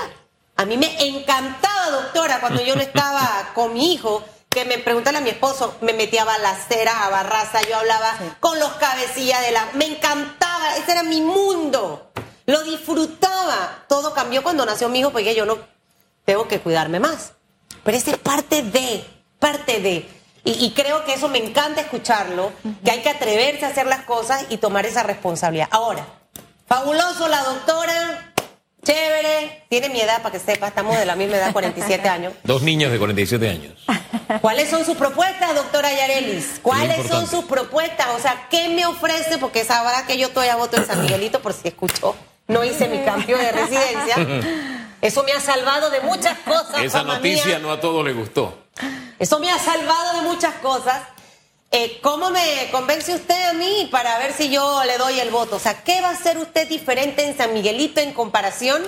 A 0.57 0.65
mí 0.65 0.77
me 0.77 1.07
encantaba, 1.07 1.89
doctora, 1.91 2.39
cuando 2.39 2.61
yo 2.61 2.75
no 2.75 2.81
estaba 2.81 3.51
con 3.55 3.73
mi 3.73 3.93
hijo, 3.93 4.23
que 4.49 4.65
me 4.65 4.77
preguntaba 4.79 5.19
a 5.19 5.21
mi 5.21 5.29
esposo, 5.29 5.75
me 5.81 5.93
metía 5.93 6.23
a 6.23 6.25
balaceras, 6.25 6.95
a 6.95 7.09
barraza, 7.09 7.61
yo 7.61 7.77
hablaba 7.77 8.17
con 8.41 8.59
los 8.59 8.71
cabecillas 8.73 9.41
de 9.41 9.51
la... 9.51 9.69
Me 9.73 9.85
encantaba, 9.85 10.75
ese 10.75 10.91
era 10.91 11.03
mi 11.03 11.21
mundo. 11.21 12.11
Lo 12.45 12.61
disfrutaba. 12.63 13.85
Todo 13.87 14.13
cambió 14.13 14.43
cuando 14.43 14.65
nació 14.65 14.89
mi 14.89 14.99
hijo 14.99 15.11
porque 15.11 15.33
yo 15.35 15.45
no 15.45 15.57
tengo 16.25 16.49
que 16.49 16.59
cuidarme 16.59 16.99
más. 16.99 17.31
Pero 17.83 17.97
esa 17.97 18.11
es 18.11 18.17
parte 18.17 18.61
de 18.61 19.05
parte 19.41 19.81
de. 19.81 20.07
Y, 20.43 20.71
creo 20.71 21.05
que 21.05 21.13
eso 21.13 21.27
me 21.27 21.37
encanta 21.37 21.81
escucharlo, 21.81 22.51
que 22.83 22.89
hay 22.89 23.01
que 23.01 23.09
atreverse 23.09 23.65
a 23.65 23.69
hacer 23.69 23.85
las 23.85 24.01
cosas 24.05 24.45
y 24.49 24.57
tomar 24.57 24.87
esa 24.87 25.03
responsabilidad. 25.03 25.67
Ahora, 25.69 26.03
fabuloso 26.65 27.27
la 27.27 27.43
doctora, 27.43 28.33
chévere, 28.83 29.65
tiene 29.69 29.89
mi 29.89 30.01
edad 30.01 30.23
para 30.23 30.31
que 30.31 30.39
sepa, 30.39 30.69
estamos 30.69 30.97
de 30.97 31.05
la 31.05 31.15
misma 31.15 31.37
edad, 31.37 31.53
47 31.53 32.09
años. 32.09 32.33
Dos 32.43 32.63
niños 32.63 32.91
de 32.91 32.97
47 32.97 33.49
años. 33.49 33.73
¿Cuáles 34.41 34.69
son 34.69 34.83
sus 34.83 34.97
propuestas, 34.97 35.53
doctora 35.53 35.93
Yarelis? 35.93 36.59
¿Cuáles 36.63 37.05
son 37.05 37.27
sus 37.27 37.45
propuestas? 37.45 38.07
O 38.15 38.19
sea, 38.19 38.47
¿qué 38.49 38.69
me 38.69 38.87
ofrece? 38.87 39.37
Porque 39.37 39.63
sabrá 39.63 40.07
que 40.07 40.17
yo 40.17 40.29
todavía 40.29 40.55
voto 40.55 40.77
en 40.77 40.87
San 40.87 41.03
Miguelito, 41.03 41.39
por 41.43 41.53
si 41.53 41.67
escuchó, 41.67 42.15
no 42.47 42.63
hice 42.63 42.87
mi 42.87 43.03
cambio 43.03 43.37
de 43.37 43.51
residencia. 43.51 44.15
Eso 45.01 45.23
me 45.23 45.31
ha 45.31 45.39
salvado 45.39 45.89
de 45.89 46.01
muchas 46.01 46.37
cosas. 46.39 46.83
Esa 46.83 47.03
noticia 47.03 47.59
no 47.59 47.71
a 47.71 47.79
todos 47.79 48.05
les 48.05 48.15
gustó. 48.15 48.65
Eso 49.17 49.39
me 49.39 49.51
ha 49.51 49.57
salvado 49.57 50.21
de 50.21 50.29
muchas 50.29 50.55
cosas. 50.55 51.01
Eh, 51.71 51.99
¿Cómo 52.01 52.29
me 52.31 52.69
convence 52.71 53.15
usted 53.15 53.49
a 53.49 53.53
mí 53.53 53.87
para 53.91 54.19
ver 54.19 54.33
si 54.33 54.49
yo 54.49 54.83
le 54.83 54.97
doy 54.97 55.19
el 55.19 55.29
voto? 55.29 55.55
O 55.55 55.59
sea, 55.59 55.83
¿qué 55.83 56.01
va 56.01 56.09
a 56.09 56.11
hacer 56.11 56.37
usted 56.37 56.67
diferente 56.67 57.25
en 57.25 57.35
San 57.37 57.53
Miguelito 57.53 58.01
en 58.01 58.13
comparación 58.13 58.83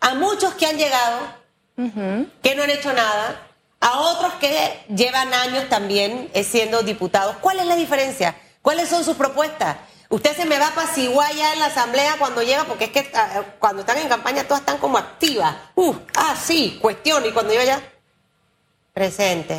a 0.00 0.14
muchos 0.14 0.54
que 0.54 0.66
han 0.66 0.78
llegado, 0.78 1.18
que 1.76 2.54
no 2.54 2.62
han 2.62 2.70
hecho 2.70 2.92
nada, 2.92 3.42
a 3.80 4.00
otros 4.00 4.32
que 4.34 4.84
llevan 4.94 5.34
años 5.34 5.68
también 5.68 6.30
eh, 6.34 6.44
siendo 6.44 6.82
diputados? 6.82 7.36
¿Cuál 7.40 7.60
es 7.60 7.66
la 7.66 7.76
diferencia? 7.76 8.34
¿Cuáles 8.62 8.88
son 8.88 9.04
sus 9.04 9.16
propuestas? 9.16 9.76
Usted 10.14 10.36
se 10.36 10.44
me 10.44 10.60
va 10.60 10.66
a 10.66 10.68
apaciguar 10.68 11.34
ya 11.34 11.54
en 11.54 11.58
la 11.58 11.66
asamblea 11.66 12.14
cuando 12.20 12.40
llega, 12.40 12.62
porque 12.62 12.84
es 12.84 12.90
que 12.92 13.10
ah, 13.14 13.42
cuando 13.58 13.80
están 13.80 13.98
en 13.98 14.06
campaña 14.06 14.44
todas 14.44 14.60
están 14.60 14.78
como 14.78 14.96
activas. 14.96 15.56
Uh, 15.74 15.92
ah, 16.14 16.36
sí, 16.40 16.78
cuestión. 16.80 17.26
Y 17.26 17.32
cuando 17.32 17.52
yo 17.52 17.60
ya 17.64 17.82
Presente. 18.92 19.56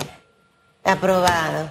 Aprobado. 0.81 1.69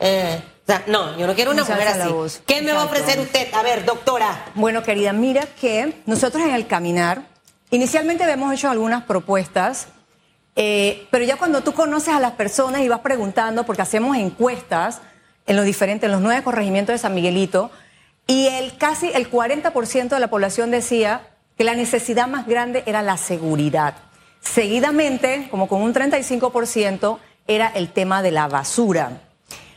Eh, 0.00 0.42
o 0.42 0.66
sea, 0.66 0.82
no, 0.88 1.16
yo 1.16 1.28
no 1.28 1.36
quiero 1.36 1.52
una 1.52 1.62
mujer 1.62 1.86
así. 1.86 2.40
¿Qué 2.44 2.62
me 2.62 2.72
va 2.72 2.82
a 2.82 2.84
ofrecer 2.86 3.20
usted? 3.20 3.54
A 3.54 3.62
ver, 3.62 3.84
doctora. 3.84 4.46
Bueno, 4.56 4.82
querida, 4.82 5.12
mira 5.12 5.46
que 5.60 6.02
nosotros 6.06 6.42
en 6.42 6.52
el 6.52 6.66
caminar, 6.66 7.22
inicialmente 7.70 8.24
habíamos 8.24 8.52
hecho 8.52 8.68
algunas 8.68 9.04
propuestas, 9.04 9.86
eh, 10.56 11.06
pero 11.12 11.24
ya 11.24 11.36
cuando 11.36 11.60
tú 11.62 11.74
conoces 11.74 12.12
a 12.12 12.18
las 12.18 12.32
personas 12.32 12.80
y 12.80 12.88
vas 12.88 13.02
preguntando, 13.02 13.64
porque 13.64 13.82
hacemos 13.82 14.16
encuestas 14.16 15.00
en 15.46 15.54
los 15.54 15.64
diferentes, 15.64 16.08
en 16.08 16.10
los 16.10 16.20
nueve 16.20 16.42
corregimientos 16.42 16.92
de 16.92 16.98
San 16.98 17.14
Miguelito, 17.14 17.70
y 18.26 18.46
el 18.48 18.76
casi 18.76 19.10
el 19.12 19.30
40% 19.30 20.08
de 20.08 20.20
la 20.20 20.28
población 20.28 20.70
decía 20.70 21.28
que 21.56 21.64
la 21.64 21.74
necesidad 21.74 22.28
más 22.28 22.46
grande 22.46 22.82
era 22.86 23.02
la 23.02 23.16
seguridad. 23.16 23.94
Seguidamente, 24.40 25.48
como 25.50 25.68
con 25.68 25.82
un 25.82 25.94
35%, 25.94 27.18
era 27.46 27.68
el 27.68 27.92
tema 27.92 28.22
de 28.22 28.32
la 28.32 28.48
basura. 28.48 29.22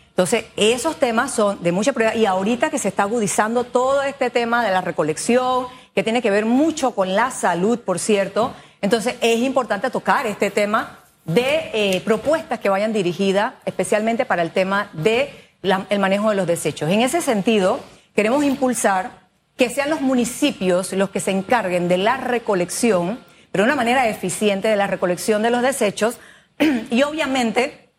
Entonces, 0.09 0.45
esos 0.57 0.97
temas 0.97 1.31
son 1.31 1.63
de 1.63 1.71
mucha 1.71 1.93
prioridad 1.93 2.19
y 2.19 2.25
ahorita 2.25 2.69
que 2.69 2.77
se 2.77 2.89
está 2.89 3.03
agudizando 3.03 3.63
todo 3.63 4.01
este 4.01 4.29
tema 4.29 4.65
de 4.65 4.71
la 4.71 4.81
recolección, 4.81 5.67
que 5.95 6.03
tiene 6.03 6.21
que 6.21 6.29
ver 6.29 6.45
mucho 6.45 6.91
con 6.91 7.15
la 7.15 7.31
salud, 7.31 7.79
por 7.79 7.99
cierto, 7.99 8.53
entonces 8.81 9.15
es 9.21 9.39
importante 9.39 9.89
tocar 9.89 10.27
este 10.27 10.51
tema 10.51 10.99
de 11.25 11.69
eh, 11.73 12.01
propuestas 12.03 12.59
que 12.59 12.69
vayan 12.69 12.91
dirigidas 12.91 13.53
especialmente 13.65 14.25
para 14.25 14.41
el 14.41 14.51
tema 14.51 14.89
del 14.93 15.29
el 15.61 15.99
manejo 15.99 16.29
de 16.29 16.35
los 16.35 16.47
desechos. 16.47 16.89
En 16.89 17.01
ese 17.01 17.21
sentido, 17.21 17.79
queremos 18.19 18.43
impulsar 18.43 19.11
que 19.55 19.69
sean 19.69 19.89
los 19.89 20.01
municipios 20.01 20.91
los 20.91 21.09
que 21.09 21.21
se 21.21 21.31
encarguen 21.31 21.87
de 21.87 21.97
la 21.97 22.17
recolección, 22.17 23.17
pero 23.49 23.63
de 23.63 23.69
una 23.69 23.77
manera 23.77 24.09
eficiente 24.09 24.67
de 24.67 24.75
la 24.75 24.87
recolección 24.87 25.41
de 25.41 25.49
los 25.49 25.61
desechos 25.61 26.17
y 26.91 27.01
obviamente, 27.03 27.91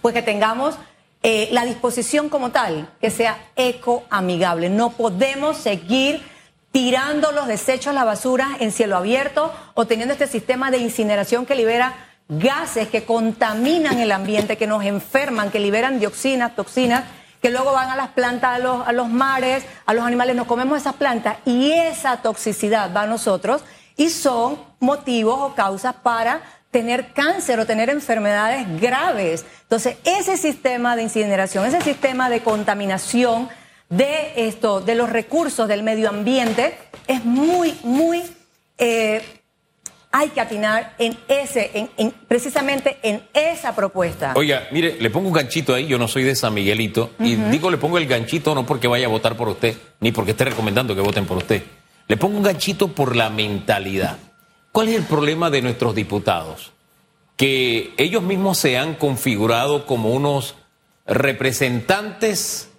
pues 0.00 0.14
que 0.14 0.22
tengamos 0.22 0.74
eh, 1.22 1.48
la 1.52 1.64
disposición 1.64 2.28
como 2.28 2.50
tal, 2.50 2.92
que 3.00 3.12
sea 3.12 3.38
ecoamigable. 3.54 4.68
No 4.68 4.90
podemos 4.90 5.58
seguir 5.58 6.20
tirando 6.72 7.30
los 7.30 7.46
desechos 7.46 7.92
a 7.92 7.92
la 7.92 8.02
basura 8.02 8.56
en 8.58 8.72
cielo 8.72 8.96
abierto 8.96 9.54
o 9.74 9.86
teniendo 9.86 10.14
este 10.14 10.26
sistema 10.26 10.72
de 10.72 10.78
incineración 10.78 11.46
que 11.46 11.54
libera 11.54 11.94
gases 12.28 12.88
que 12.88 13.04
contaminan 13.04 14.00
el 14.00 14.10
ambiente, 14.10 14.56
que 14.56 14.66
nos 14.66 14.84
enferman, 14.84 15.52
que 15.52 15.60
liberan 15.60 16.00
dioxinas, 16.00 16.56
toxinas, 16.56 17.04
que 17.42 17.50
luego 17.50 17.72
van 17.72 17.90
a 17.90 17.96
las 17.96 18.10
plantas, 18.10 18.54
a 18.54 18.58
los, 18.58 18.86
a 18.86 18.92
los 18.92 19.10
mares, 19.10 19.64
a 19.84 19.92
los 19.92 20.04
animales, 20.04 20.36
nos 20.36 20.46
comemos 20.46 20.80
esas 20.80 20.94
plantas 20.94 21.38
y 21.44 21.72
esa 21.72 22.18
toxicidad 22.18 22.94
va 22.94 23.02
a 23.02 23.06
nosotros 23.06 23.64
y 23.96 24.10
son 24.10 24.58
motivos 24.78 25.38
o 25.40 25.54
causas 25.54 25.94
para 25.94 26.40
tener 26.70 27.12
cáncer 27.12 27.58
o 27.58 27.66
tener 27.66 27.90
enfermedades 27.90 28.80
graves. 28.80 29.44
Entonces, 29.62 29.96
ese 30.04 30.36
sistema 30.38 30.96
de 30.96 31.02
incineración, 31.02 31.66
ese 31.66 31.82
sistema 31.82 32.30
de 32.30 32.42
contaminación 32.42 33.48
de 33.90 34.32
esto, 34.48 34.80
de 34.80 34.94
los 34.94 35.10
recursos 35.10 35.68
del 35.68 35.82
medio 35.82 36.08
ambiente, 36.08 36.78
es 37.08 37.24
muy, 37.24 37.78
muy 37.82 38.22
eh, 38.78 39.41
hay 40.12 40.28
que 40.28 40.40
atinar 40.40 40.94
en 40.98 41.16
ese, 41.26 41.88
en, 41.96 42.10
precisamente 42.28 42.98
en 43.02 43.22
esa 43.32 43.74
propuesta. 43.74 44.34
Oiga, 44.36 44.68
mire, 44.70 44.98
le 45.00 45.10
pongo 45.10 45.28
un 45.28 45.34
ganchito 45.34 45.74
ahí, 45.74 45.86
yo 45.86 45.98
no 45.98 46.06
soy 46.06 46.22
de 46.22 46.36
San 46.36 46.52
Miguelito, 46.52 47.12
y 47.18 47.34
digo 47.34 47.70
le 47.70 47.78
pongo 47.78 47.96
el 47.98 48.06
ganchito 48.06 48.54
no 48.54 48.66
porque 48.66 48.86
vaya 48.86 49.06
a 49.06 49.08
votar 49.08 49.36
por 49.36 49.48
usted, 49.48 49.74
ni 50.00 50.12
porque 50.12 50.32
esté 50.32 50.44
recomendando 50.44 50.94
que 50.94 51.00
voten 51.00 51.24
por 51.24 51.38
usted. 51.38 51.62
Le 52.08 52.16
pongo 52.18 52.36
un 52.36 52.42
ganchito 52.42 52.88
por 52.88 53.16
la 53.16 53.30
mentalidad. 53.30 54.18
¿Cuál 54.70 54.88
es 54.88 54.96
el 54.96 55.04
problema 55.04 55.50
de 55.50 55.62
nuestros 55.62 55.94
diputados? 55.94 56.72
Que 57.36 57.94
ellos 57.96 58.22
mismos 58.22 58.58
se 58.58 58.76
han 58.76 58.94
configurado 58.94 59.86
como 59.86 60.10
unos 60.10 60.54
representantes, 61.06 62.70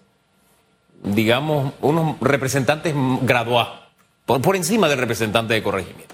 digamos, 1.03 1.73
unos 1.81 2.19
representantes 2.21 2.93
graduados, 3.23 3.79
por, 4.25 4.55
encima 4.55 4.87
del 4.87 4.99
representante 4.99 5.53
de 5.53 5.63
corregimiento. 5.63 6.12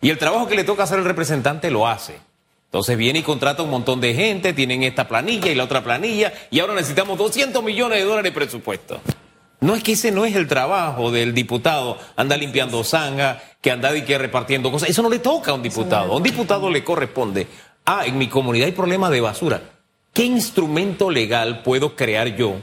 Y 0.00 0.10
el 0.10 0.18
trabajo 0.18 0.46
que 0.46 0.56
le 0.56 0.64
toca 0.64 0.84
hacer 0.84 0.98
el 0.98 1.04
representante 1.04 1.70
lo 1.70 1.88
hace. 1.88 2.18
Entonces 2.66 2.98
viene 2.98 3.20
y 3.20 3.22
contrata 3.22 3.62
un 3.62 3.70
montón 3.70 4.00
de 4.00 4.14
gente, 4.14 4.52
tienen 4.52 4.82
esta 4.82 5.08
planilla 5.08 5.50
y 5.50 5.54
la 5.54 5.64
otra 5.64 5.82
planilla, 5.82 6.32
y 6.50 6.60
ahora 6.60 6.74
necesitamos 6.74 7.16
200 7.16 7.64
millones 7.64 7.98
de 7.98 8.04
dólares 8.04 8.24
de 8.24 8.32
presupuesto. 8.32 9.00
No 9.60 9.74
es 9.74 9.82
que 9.82 9.92
ese 9.92 10.12
no 10.12 10.24
es 10.24 10.36
el 10.36 10.46
trabajo 10.46 11.10
del 11.10 11.34
diputado, 11.34 11.98
anda 12.14 12.36
limpiando 12.36 12.84
zanga, 12.84 13.42
que 13.60 13.70
anda 13.70 13.96
y 13.96 14.02
que 14.02 14.18
repartiendo 14.18 14.70
cosas. 14.70 14.90
Eso 14.90 15.02
no 15.02 15.08
le 15.08 15.18
toca 15.18 15.50
a 15.50 15.54
un 15.54 15.62
diputado. 15.62 16.12
A 16.12 16.16
un 16.16 16.22
diputado 16.22 16.70
le 16.70 16.84
corresponde. 16.84 17.48
Ah, 17.84 18.04
en 18.06 18.18
mi 18.18 18.28
comunidad 18.28 18.66
hay 18.66 18.72
problemas 18.72 19.10
de 19.10 19.20
basura. 19.20 19.62
¿Qué 20.12 20.24
instrumento 20.24 21.10
legal 21.10 21.62
puedo 21.62 21.96
crear 21.96 22.36
yo 22.36 22.56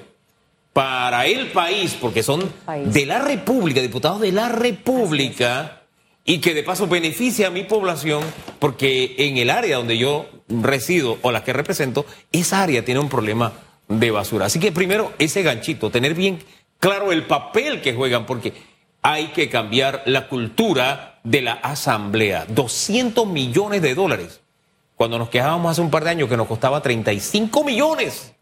para 0.72 1.26
el 1.26 1.48
país? 1.48 1.98
Porque 2.00 2.24
son 2.24 2.50
de 2.86 3.06
la 3.06 3.20
República, 3.20 3.82
diputados 3.82 4.22
de 4.22 4.32
la 4.32 4.50
República, 4.50 5.82
y 6.26 6.40
que 6.40 6.56
de 6.56 6.64
paso 6.64 6.88
beneficia 6.88 7.48
a 7.48 7.52
mi 7.52 7.64
población, 7.64 8.24
porque 8.60 9.16
en 9.20 9.38
el 9.38 9.52
área 9.52 9.78
donde 9.78 9.98
yo 9.98 10.28
resido 10.50 11.20
o 11.22 11.32
la 11.32 11.44
que 11.44 11.54
represento, 11.54 12.06
esa 12.32 12.64
área 12.64 12.84
tiene 12.84 13.00
un 13.00 13.10
problema 13.10 13.54
de 13.88 14.10
basura. 14.10 14.48
Así 14.48 14.60
que 14.60 14.72
primero 14.72 15.14
ese 15.20 15.44
ganchito, 15.44 15.92
tener 15.92 16.16
bien 16.16 16.40
claro 16.80 17.12
el 17.12 17.26
papel 17.26 17.82
que 17.82 17.94
juegan, 17.94 18.26
porque 18.26 18.54
hay 19.04 19.28
que 19.28 19.50
cambiar 19.50 20.02
la 20.06 20.28
cultura 20.28 21.20
de 21.24 21.44
la 21.44 21.54
asamblea. 21.54 22.46
200 22.48 23.28
millones 23.28 23.84
de 23.84 23.94
dólares. 23.94 24.42
Cuando 24.96 25.20
nos 25.20 25.30
quejábamos 25.30 25.72
hace 25.72 25.82
un 25.82 25.92
par 25.92 26.04
de 26.04 26.10
años 26.10 26.30
que 26.30 26.38
nos 26.38 26.48
costaba 26.48 26.82
35 26.82 27.64
millones. 27.64 28.35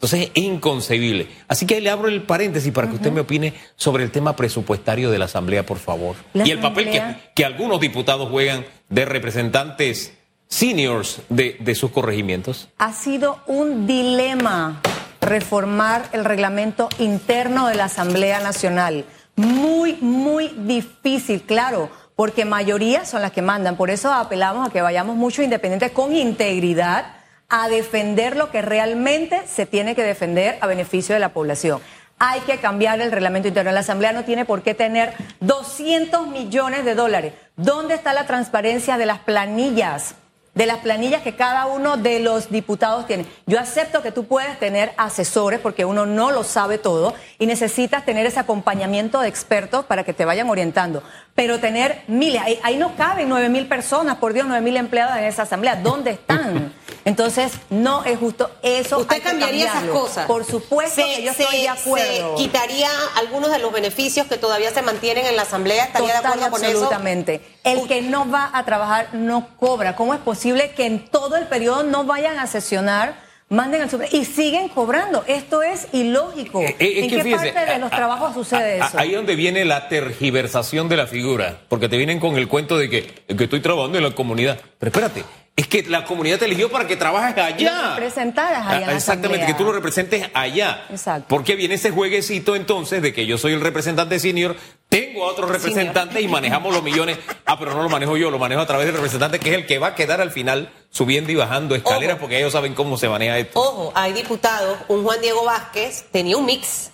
Entonces 0.00 0.30
es 0.34 0.42
inconcebible. 0.42 1.28
Así 1.46 1.66
que 1.66 1.74
ahí 1.74 1.82
le 1.82 1.90
abro 1.90 2.08
el 2.08 2.22
paréntesis 2.22 2.72
para 2.72 2.88
que 2.88 2.94
usted 2.94 3.12
me 3.12 3.20
opine 3.20 3.52
sobre 3.76 4.02
el 4.02 4.10
tema 4.10 4.34
presupuestario 4.34 5.10
de 5.10 5.18
la 5.18 5.26
Asamblea, 5.26 5.66
por 5.66 5.76
favor. 5.76 6.16
y 6.32 6.50
el 6.50 6.58
papel 6.58 6.90
que, 6.90 7.02
que, 7.34 7.44
algunos 7.44 7.80
diputados 7.80 8.30
juegan 8.30 8.64
de 8.88 9.04
representantes 9.04 10.14
seniors 10.48 11.20
de, 11.28 11.58
de 11.60 11.74
sus 11.74 11.90
corregimientos. 11.90 12.70
Ha 12.78 12.94
sido 12.94 13.40
un 13.46 13.86
dilema 13.86 14.80
reformar 15.20 16.08
el 16.12 16.24
reglamento 16.24 16.88
interno 16.98 17.66
de 17.66 17.74
la 17.74 17.84
Asamblea 17.84 18.40
Nacional. 18.40 19.04
Muy, 19.36 19.98
muy 20.00 20.48
difícil, 20.48 21.42
claro, 21.42 21.90
porque 22.16 22.46
mayoría 22.46 23.04
son 23.04 23.20
las 23.20 23.32
que 23.32 23.42
mandan. 23.42 23.76
Por 23.76 23.90
eso 23.90 24.10
apelamos 24.10 24.66
a 24.66 24.72
que 24.72 24.80
vayamos 24.80 25.16
mucho 25.16 25.42
independientes 25.42 25.90
con 25.90 26.16
integridad 26.16 27.19
a 27.50 27.68
defender 27.68 28.36
lo 28.36 28.50
que 28.50 28.62
realmente 28.62 29.42
se 29.46 29.66
tiene 29.66 29.94
que 29.94 30.02
defender 30.02 30.56
a 30.60 30.66
beneficio 30.66 31.14
de 31.14 31.18
la 31.20 31.34
población. 31.34 31.80
Hay 32.18 32.40
que 32.40 32.58
cambiar 32.58 33.00
el 33.00 33.12
reglamento 33.12 33.48
interno. 33.48 33.72
La 33.72 33.80
Asamblea 33.80 34.12
no 34.12 34.24
tiene 34.24 34.44
por 34.44 34.62
qué 34.62 34.74
tener 34.74 35.14
200 35.40 36.28
millones 36.28 36.84
de 36.84 36.94
dólares. 36.94 37.34
¿Dónde 37.56 37.94
está 37.94 38.12
la 38.12 38.26
transparencia 38.26 38.98
de 38.98 39.06
las 39.06 39.20
planillas? 39.20 40.14
de 40.54 40.66
las 40.66 40.78
planillas 40.78 41.22
que 41.22 41.36
cada 41.36 41.66
uno 41.66 41.96
de 41.96 42.20
los 42.20 42.50
diputados 42.50 43.06
tiene. 43.06 43.24
Yo 43.46 43.58
acepto 43.60 44.02
que 44.02 44.10
tú 44.10 44.26
puedes 44.26 44.58
tener 44.58 44.92
asesores 44.96 45.60
porque 45.60 45.84
uno 45.84 46.06
no 46.06 46.32
lo 46.32 46.42
sabe 46.42 46.76
todo 46.76 47.14
y 47.38 47.46
necesitas 47.46 48.04
tener 48.04 48.26
ese 48.26 48.40
acompañamiento 48.40 49.20
de 49.20 49.28
expertos 49.28 49.84
para 49.84 50.04
que 50.04 50.12
te 50.12 50.24
vayan 50.24 50.50
orientando. 50.50 51.02
Pero 51.34 51.60
tener 51.60 52.02
miles, 52.08 52.42
ahí, 52.62 52.76
no 52.76 52.96
caben 52.96 53.28
nueve 53.28 53.48
mil 53.48 53.68
personas, 53.68 54.16
por 54.16 54.32
Dios, 54.32 54.46
nueve 54.46 54.62
mil 54.62 54.76
empleados 54.76 55.16
en 55.16 55.24
esa 55.24 55.42
asamblea. 55.42 55.76
¿Dónde 55.76 56.10
están? 56.10 56.72
Entonces, 57.04 57.52
no 57.70 58.04
es 58.04 58.18
justo 58.18 58.50
eso. 58.62 58.98
¿Usted 58.98 59.22
cambiaría 59.22 59.66
esas 59.66 59.84
cosas? 59.84 60.26
Por 60.26 60.44
supuesto 60.44 61.02
que 61.02 61.22
yo 61.22 61.30
estoy 61.30 61.62
de 61.62 61.68
acuerdo. 61.68 62.36
¿Se 62.36 62.42
quitaría 62.42 62.88
algunos 63.16 63.50
de 63.50 63.58
los 63.58 63.72
beneficios 63.72 64.26
que 64.26 64.36
todavía 64.36 64.70
se 64.72 64.82
mantienen 64.82 65.26
en 65.26 65.36
la 65.36 65.42
Asamblea? 65.42 65.84
¿Estaría 65.84 66.12
de 66.12 66.18
acuerdo 66.18 66.50
con 66.50 66.64
eso? 66.64 66.72
Absolutamente. 66.72 67.40
El 67.64 67.86
que 67.86 68.02
no 68.02 68.30
va 68.30 68.50
a 68.52 68.64
trabajar 68.64 69.08
no 69.12 69.48
cobra. 69.56 69.96
¿Cómo 69.96 70.14
es 70.14 70.20
posible 70.20 70.72
que 70.72 70.86
en 70.86 71.08
todo 71.08 71.36
el 71.36 71.46
periodo 71.46 71.82
no 71.82 72.04
vayan 72.04 72.38
a 72.38 72.46
sesionar? 72.46 73.30
manden 73.50 73.82
al 73.82 73.90
super 73.90 74.08
y 74.12 74.24
siguen 74.24 74.68
cobrando. 74.68 75.24
Esto 75.26 75.62
es 75.62 75.88
ilógico. 75.92 76.62
Eh, 76.62 76.76
eh, 76.78 77.04
¿En 77.04 77.10
qué 77.10 77.30
parte 77.30 77.72
de 77.72 77.78
los 77.78 77.90
trabajos 77.90 78.32
sucede 78.32 78.78
eso? 78.78 78.96
Ahí 78.98 79.10
es 79.10 79.16
donde 79.16 79.34
viene 79.34 79.64
la 79.64 79.88
tergiversación 79.88 80.88
de 80.88 80.96
la 80.96 81.06
figura, 81.06 81.60
porque 81.68 81.88
te 81.88 81.96
vienen 81.96 82.20
con 82.20 82.36
el 82.36 82.48
cuento 82.48 82.78
de 82.78 82.88
que, 82.88 83.06
que 83.36 83.44
estoy 83.44 83.60
trabajando 83.60 83.98
en 83.98 84.04
la 84.04 84.12
comunidad. 84.12 84.58
Pero 84.78 84.90
espérate, 84.90 85.24
es 85.60 85.66
que 85.66 85.82
la 85.82 86.04
comunidad 86.04 86.38
te 86.38 86.46
eligió 86.46 86.70
para 86.70 86.86
que 86.86 86.96
trabajes 86.96 87.36
allá. 87.36 87.94
Representadas 87.94 88.66
allá. 88.66 88.86
Ah, 88.88 88.94
exactamente, 88.94 89.46
que 89.46 89.54
tú 89.54 89.64
lo 89.64 89.72
representes 89.72 90.30
allá. 90.32 90.86
Exacto. 90.90 91.26
Porque 91.28 91.54
viene 91.54 91.74
ese 91.74 91.90
jueguecito 91.90 92.56
entonces 92.56 93.02
de 93.02 93.12
que 93.12 93.26
yo 93.26 93.36
soy 93.36 93.52
el 93.52 93.60
representante 93.60 94.18
senior, 94.18 94.56
tengo 94.88 95.24
a 95.24 95.28
otro 95.28 95.46
representante 95.46 96.20
y 96.20 96.28
manejamos 96.28 96.72
los 96.72 96.82
millones. 96.82 97.18
Ah, 97.44 97.58
pero 97.58 97.74
no 97.74 97.82
lo 97.82 97.90
manejo 97.90 98.16
yo, 98.16 98.30
lo 98.30 98.38
manejo 98.38 98.62
a 98.62 98.66
través 98.66 98.86
del 98.86 98.94
representante 98.94 99.38
que 99.38 99.50
es 99.50 99.56
el 99.56 99.66
que 99.66 99.78
va 99.78 99.88
a 99.88 99.94
quedar 99.94 100.20
al 100.20 100.30
final 100.30 100.72
subiendo 100.88 101.30
y 101.30 101.34
bajando 101.34 101.74
escaleras 101.74 102.18
porque 102.18 102.38
ellos 102.38 102.52
saben 102.52 102.74
cómo 102.74 102.96
se 102.96 103.08
maneja 103.08 103.36
esto. 103.36 103.60
Ojo, 103.60 103.92
hay 103.94 104.14
diputados, 104.14 104.78
un 104.88 105.04
Juan 105.04 105.20
Diego 105.20 105.44
Vázquez 105.44 106.06
tenía 106.10 106.36
un 106.36 106.46
mix. 106.46 106.90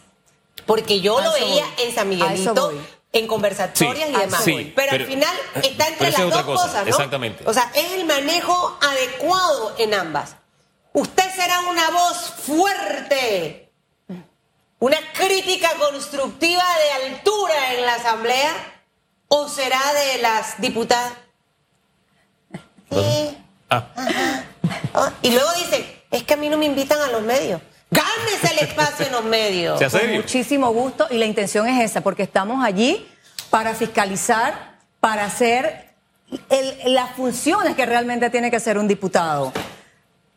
Porque 0.67 1.01
yo 1.01 1.21
lo 1.21 1.33
veía 1.33 1.65
en 1.79 1.95
San 1.95 2.09
Miguelito 2.09 2.73
en 3.19 3.27
conversatorias 3.27 4.11
y 4.11 4.13
demás. 4.13 4.43
pero, 4.75 4.93
al 4.93 5.07
final 5.07 5.37
está 5.63 5.89
entre 5.89 6.11
las 6.11 6.31
dos 6.31 6.43
cosas, 6.43 6.85
¿no? 6.85 6.89
Exactamente. 6.89 7.45
O 7.47 7.53
sea, 7.53 7.71
es 7.75 7.93
el 7.93 8.05
manejo 8.05 8.79
adecuado 8.83 9.75
en 9.79 9.95
ambas. 9.95 10.37
Usted 10.93 11.25
será 11.35 11.61
una 11.61 11.91
voz 11.91 12.33
fuerte, 12.43 13.71
una 14.79 14.99
crítica 15.13 15.71
constructiva 15.79 16.65
de 16.79 17.07
altura 17.09 17.75
en 17.75 17.87
la 17.87 17.95
Asamblea, 17.95 18.53
o 19.29 19.49
será 19.49 19.81
de 19.93 20.23
las 20.23 20.61
diputadas. 20.61 21.13
Sí. 22.91 23.39
Ah. 23.69 23.87
Oh, 24.95 25.09
y 25.23 25.31
luego 25.31 25.53
dice, 25.55 26.05
es 26.11 26.23
que 26.23 26.35
a 26.35 26.37
mí 26.37 26.49
no 26.49 26.57
me 26.57 26.67
invitan 26.67 27.01
a 27.01 27.09
los 27.09 27.23
medios. 27.23 27.61
Gánese 27.91 28.53
el 28.53 28.69
espacio 28.69 29.07
en 29.07 29.13
los 29.13 29.25
medios. 29.25 29.81
Con 29.81 30.13
muchísimo 30.13 30.71
gusto 30.73 31.07
y 31.11 31.19
la 31.19 31.27
intención 31.27 31.67
es 31.69 31.91
esa, 31.91 32.01
porque 32.01 32.23
estamos 32.25 32.65
allí 32.65 33.07
para 33.51 33.75
fiscalizar, 33.75 34.77
para 35.01 35.25
hacer 35.25 35.87
las 36.87 37.11
funciones 37.15 37.77
que 37.77 37.87
realmente 37.87 38.29
tiene 38.31 38.51
que 38.51 38.57
hacer 38.57 38.79
un 38.79 38.89
diputado. 38.89 39.53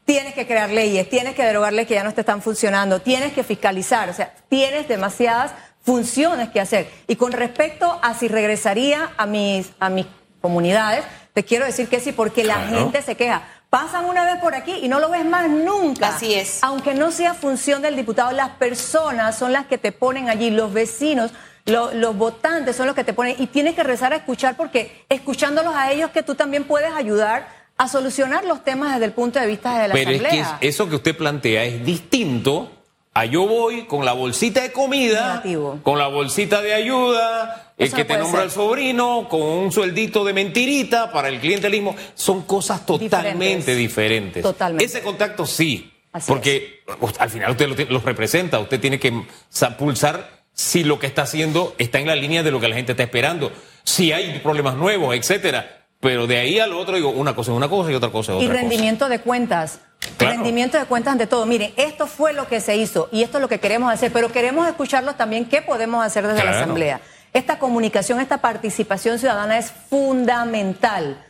tienes 0.06 0.34
que 0.34 0.48
crear 0.48 0.72
leyes, 0.72 1.08
tienes 1.08 1.36
que 1.36 1.44
derogar 1.44 1.72
leyes 1.72 1.88
que 1.88 1.94
ya 1.94 2.04
no 2.04 2.14
te 2.14 2.22
están 2.22 2.42
funcionando, 2.42 3.00
tienes 3.00 3.32
que 3.32 3.44
fiscalizar, 3.44 4.10
o 4.10 4.14
sea, 4.14 4.34
tienes 4.50 4.88
demasiadas 4.88 5.52
funciones 5.84 6.50
que 6.50 6.60
hacer. 6.60 6.90
Y 7.08 7.16
con 7.16 7.32
respecto 7.32 8.00
a 8.02 8.16
si 8.16 8.28
regresaría 8.28 9.12
a 9.18 9.28
mis, 9.28 9.72
a 9.80 9.90
mis 9.90 10.08
comunidades, 10.42 11.04
te 11.34 11.44
quiero 11.44 11.66
decir 11.66 11.88
que 11.90 12.00
sí, 12.00 12.12
porque 12.12 12.44
la 12.44 12.60
gente 12.68 13.02
se 13.04 13.16
queja. 13.16 13.44
Pasan 13.70 14.06
una 14.06 14.26
vez 14.26 14.42
por 14.42 14.56
aquí 14.56 14.74
y 14.82 14.88
no 14.88 15.00
lo 15.00 15.10
ves 15.10 15.26
más 15.26 15.48
nunca. 15.50 16.16
Así 16.16 16.34
es. 16.34 16.64
Aunque 16.64 16.96
no 16.96 17.12
sea 17.12 17.36
función 17.36 17.82
del 17.84 17.96
diputado, 17.96 18.32
las 18.32 18.50
personas 18.52 19.38
son 19.38 19.52
las 19.54 19.68
que 19.68 19.78
te 19.78 19.92
ponen 19.92 20.28
allí, 20.30 20.50
los 20.50 20.74
vecinos, 20.74 21.32
los 21.66 22.18
votantes 22.18 22.76
son 22.76 22.88
los 22.88 22.96
que 22.96 23.04
te 23.04 23.14
ponen 23.14 23.36
y 23.38 23.46
tienes 23.46 23.76
que 23.76 23.84
rezar 23.84 24.12
a 24.12 24.16
escuchar 24.16 24.56
porque 24.58 25.06
escuchándolos 25.08 25.76
a 25.76 25.92
ellos 25.92 26.10
que 26.10 26.24
tú 26.24 26.34
también 26.34 26.64
puedes 26.64 26.92
ayudar 26.94 27.48
a 27.78 27.88
solucionar 27.88 28.44
los 28.44 28.64
temas 28.64 28.94
desde 28.94 29.06
el 29.06 29.12
punto 29.12 29.40
de 29.40 29.46
vista 29.46 29.80
de 29.80 29.88
la 29.90 29.94
Pero 29.94 30.10
Asamblea. 30.10 30.42
es 30.42 30.48
que 30.60 30.68
eso 30.68 30.90
que 30.90 30.96
usted 30.96 31.16
plantea 31.16 31.64
es 31.64 31.86
distinto 31.86 32.72
a 33.14 33.26
yo 33.26 33.46
voy 33.48 33.86
con 33.86 34.04
la 34.04 34.14
bolsita 34.14 34.62
de 34.62 34.72
comida, 34.72 35.28
Negativo. 35.28 35.80
con 35.84 36.00
la 36.00 36.08
bolsita 36.08 36.62
de 36.62 36.74
ayuda, 36.74 37.69
el 37.86 37.94
que 37.94 38.04
no 38.18 38.26
te 38.26 38.32
ser. 38.32 38.40
el 38.42 38.52
sobrino, 38.52 39.28
con 39.30 39.42
un 39.42 39.72
sueldito 39.72 40.24
de 40.24 40.34
mentirita 40.34 41.12
para 41.12 41.30
el 41.30 41.40
clientelismo. 41.40 41.96
Son 42.16 42.44
cosas 42.44 42.86
totalmente 42.86 43.74
diferentes. 43.76 44.44
Totalmente. 44.44 44.84
Ese 44.86 45.02
contacto 45.02 45.46
sí, 45.46 45.92
Así 46.12 46.28
porque 46.32 46.82
al 47.20 47.30
final 47.30 47.52
usted 47.52 47.68
lo 47.68 47.76
los 47.94 48.04
representa, 48.04 48.60
usted 48.60 48.80
tiene 48.80 49.00
que 49.00 49.24
sa- 49.50 49.78
pulsar 49.78 50.40
si 50.54 50.84
lo 50.84 51.00
que 51.00 51.08
está 51.08 51.22
haciendo 51.22 51.74
está 51.78 52.00
en 52.00 52.08
la 52.08 52.16
línea 52.16 52.44
de 52.44 52.52
lo 52.52 52.60
que 52.60 52.68
la 52.68 52.76
gente 52.76 52.92
está 52.94 53.04
esperando, 53.04 53.52
si 53.84 54.12
hay 54.12 54.40
problemas 54.40 54.76
nuevos, 54.76 55.16
etcétera. 55.16 55.78
Pero 56.02 56.28
de 56.28 56.38
ahí 56.38 56.60
al 56.60 56.72
otro 56.74 56.96
digo, 56.96 57.10
una 57.10 57.36
cosa 57.36 57.52
es 57.52 57.58
una 57.58 57.68
cosa 57.68 57.92
y 57.92 57.96
otra 57.96 58.10
cosa 58.10 58.32
es 58.34 58.42
Y 58.42 58.46
otra 58.46 58.56
cosa. 58.56 58.62
rendimiento 58.62 59.10
de 59.10 59.20
cuentas. 59.20 59.80
Claro. 60.18 60.36
Rendimiento 60.36 60.80
de 60.80 60.86
cuentas 60.86 61.12
ante 61.12 61.28
todo. 61.28 61.46
Miren, 61.46 61.74
esto 61.76 62.08
fue 62.08 62.32
lo 62.34 62.48
que 62.48 62.62
se 62.62 62.78
hizo 62.78 63.10
y 63.12 63.22
esto 63.22 63.38
es 63.38 63.42
lo 63.42 63.50
que 63.50 63.60
queremos 63.60 63.92
hacer, 63.94 64.12
pero 64.14 64.32
queremos 64.32 64.66
escucharlos 64.68 65.18
también 65.18 65.44
qué 65.46 65.62
podemos 65.62 66.06
hacer 66.06 66.26
desde 66.26 66.44
la. 66.46 66.52
Asamblea. 66.52 67.02
Esta 67.34 67.60
comunicación, 67.60 68.20
esta 68.20 68.40
participación 68.40 69.20
ciudadana 69.20 69.58
es 69.58 69.72
fundamental 69.90 71.24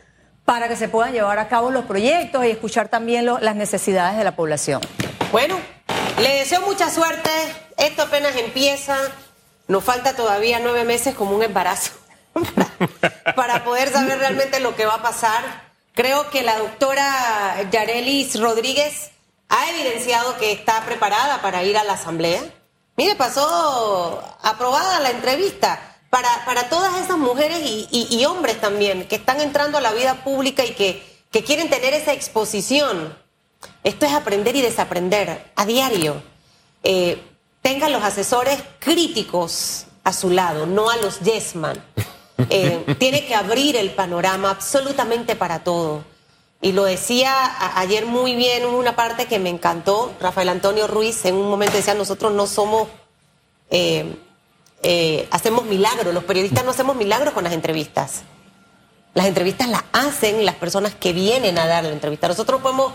para 0.46 0.66
que 0.66 0.76
se 0.76 0.88
puedan 0.88 1.12
llevar 1.12 1.38
a 1.38 1.48
cabo 1.48 1.70
los 1.70 1.84
proyectos 1.84 2.44
y 2.44 2.50
escuchar 2.50 2.88
también 2.88 3.26
las 3.26 3.54
necesidades 3.54 4.16
de 4.16 4.24
la 4.24 4.34
población. 4.34 4.80
Bueno, 5.30 5.58
le 6.18 6.36
deseo 6.36 6.62
mucha 6.62 6.90
suerte. 6.90 7.30
Esto 7.76 8.02
apenas 8.02 8.34
empieza. 8.36 8.96
Nos 9.68 9.84
falta 9.84 10.16
todavía 10.16 10.58
nueve 10.58 10.84
meses 10.84 11.14
como 11.14 11.36
un 11.36 11.42
embarazo 11.42 11.92
para, 12.32 13.34
para 13.34 13.64
poder 13.64 13.90
saber 13.90 14.18
realmente 14.18 14.58
lo 14.58 14.74
que 14.74 14.86
va 14.86 14.94
a 14.94 15.02
pasar. 15.02 15.70
Creo 15.92 16.30
que 16.30 16.42
la 16.42 16.58
doctora 16.58 17.62
Yarelis 17.70 18.40
Rodríguez 18.40 19.10
ha 19.50 19.70
evidenciado 19.70 20.36
que 20.38 20.52
está 20.52 20.80
preparada 20.86 21.42
para 21.42 21.62
ir 21.62 21.76
a 21.76 21.84
la 21.84 21.92
asamblea. 21.92 22.40
Mire, 22.96 23.16
pasó 23.16 24.22
aprobada 24.42 25.00
la 25.00 25.10
entrevista 25.10 25.89
para, 26.10 26.44
para 26.44 26.68
todas 26.68 26.96
esas 27.02 27.16
mujeres 27.18 27.60
y, 27.64 27.88
y- 27.90 28.08
y 28.16 28.24
hombres 28.26 28.60
también 28.60 29.06
que 29.08 29.16
están 29.16 29.40
entrando 29.40 29.78
a 29.78 29.80
la 29.80 29.92
vida 29.92 30.22
pública 30.24 30.64
y 30.64 30.74
que, 30.74 31.02
que 31.30 31.44
quieren 31.44 31.70
tener 31.70 31.94
esa 31.94 32.12
exposición. 32.12 33.16
Esto 33.84 34.06
es 34.06 34.12
aprender 34.12 34.56
y 34.56 34.60
desaprender 34.62 35.52
a 35.54 35.66
diario. 35.66 36.22
Eh, 36.82 37.22
tengan 37.62 37.92
los 37.92 38.02
asesores 38.02 38.58
críticos 38.78 39.86
a 40.04 40.12
su 40.12 40.30
lado, 40.30 40.66
no 40.66 40.90
a 40.90 40.96
los 40.96 41.20
yes 41.20 41.54
man. 41.54 41.82
Eh, 42.48 42.84
tiene 42.98 43.24
que 43.26 43.34
abrir 43.34 43.76
el 43.76 43.90
panorama 43.90 44.50
absolutamente 44.50 45.36
para 45.36 45.62
todo. 45.62 46.04
Y 46.62 46.72
lo 46.72 46.84
decía 46.84 47.78
ayer 47.78 48.04
muy 48.04 48.34
bien, 48.34 48.66
una 48.66 48.96
parte 48.96 49.26
que 49.26 49.38
me 49.38 49.48
encantó. 49.48 50.12
Rafael 50.20 50.48
Antonio 50.50 50.86
Ruiz 50.86 51.24
en 51.24 51.34
un 51.36 51.48
momento 51.48 51.76
decía, 51.76 51.94
nosotros 51.94 52.32
no 52.32 52.46
somos, 52.46 52.88
eh, 53.70 54.14
eh, 54.82 55.28
hacemos 55.30 55.64
milagros, 55.64 56.14
los 56.14 56.24
periodistas 56.24 56.64
no 56.64 56.70
hacemos 56.70 56.96
milagros 56.96 57.34
con 57.34 57.44
las 57.44 57.52
entrevistas. 57.52 58.22
Las 59.14 59.26
entrevistas 59.26 59.68
las 59.68 59.82
hacen 59.92 60.44
las 60.44 60.54
personas 60.54 60.94
que 60.94 61.12
vienen 61.12 61.58
a 61.58 61.66
dar 61.66 61.84
la 61.84 61.90
entrevista. 61.90 62.28
Nosotros 62.28 62.60
podemos 62.60 62.92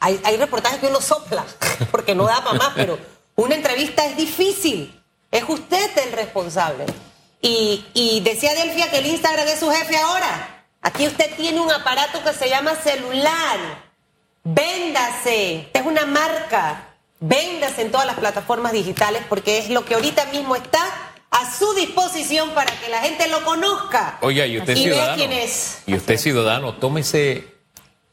hay, 0.00 0.18
hay 0.24 0.36
reportajes 0.38 0.78
que 0.78 0.86
uno 0.86 1.00
sopla, 1.00 1.44
porque 1.90 2.14
no 2.14 2.24
da 2.24 2.42
para 2.42 2.58
más, 2.58 2.72
pero 2.74 2.98
una 3.36 3.54
entrevista 3.54 4.04
es 4.06 4.16
difícil. 4.16 4.96
Es 5.30 5.44
usted 5.46 5.96
el 5.98 6.12
responsable. 6.12 6.86
Y, 7.40 7.86
y 7.94 8.20
decía 8.20 8.54
Delfia 8.54 8.90
que 8.90 8.98
el 8.98 9.06
Instagram 9.06 9.46
es 9.46 9.60
su 9.60 9.70
jefe 9.70 9.96
ahora. 9.96 10.64
Aquí 10.82 11.06
usted 11.06 11.34
tiene 11.36 11.60
un 11.60 11.70
aparato 11.70 12.22
que 12.24 12.32
se 12.32 12.48
llama 12.48 12.74
celular. 12.74 13.58
Véndase. 14.42 15.60
Esta 15.60 15.78
es 15.80 15.86
una 15.86 16.06
marca. 16.06 16.89
Véndase 17.20 17.82
en 17.82 17.90
todas 17.90 18.06
las 18.06 18.16
plataformas 18.18 18.72
digitales 18.72 19.22
porque 19.28 19.58
es 19.58 19.68
lo 19.68 19.84
que 19.84 19.94
ahorita 19.94 20.26
mismo 20.26 20.56
está 20.56 20.80
a 21.30 21.54
su 21.56 21.72
disposición 21.74 22.50
para 22.50 22.72
que 22.80 22.88
la 22.88 23.00
gente 23.00 23.28
lo 23.28 23.44
conozca. 23.44 24.18
Oiga, 24.22 24.46
y 24.46 24.58
usted 24.58 24.76
Y 24.76 24.86
vea 24.86 24.94
ciudadano. 24.94 25.16
quién 25.16 25.32
es. 25.32 25.82
Y 25.86 25.94
usted 25.94 26.16
ciudadano, 26.16 26.74
tómese 26.74 27.44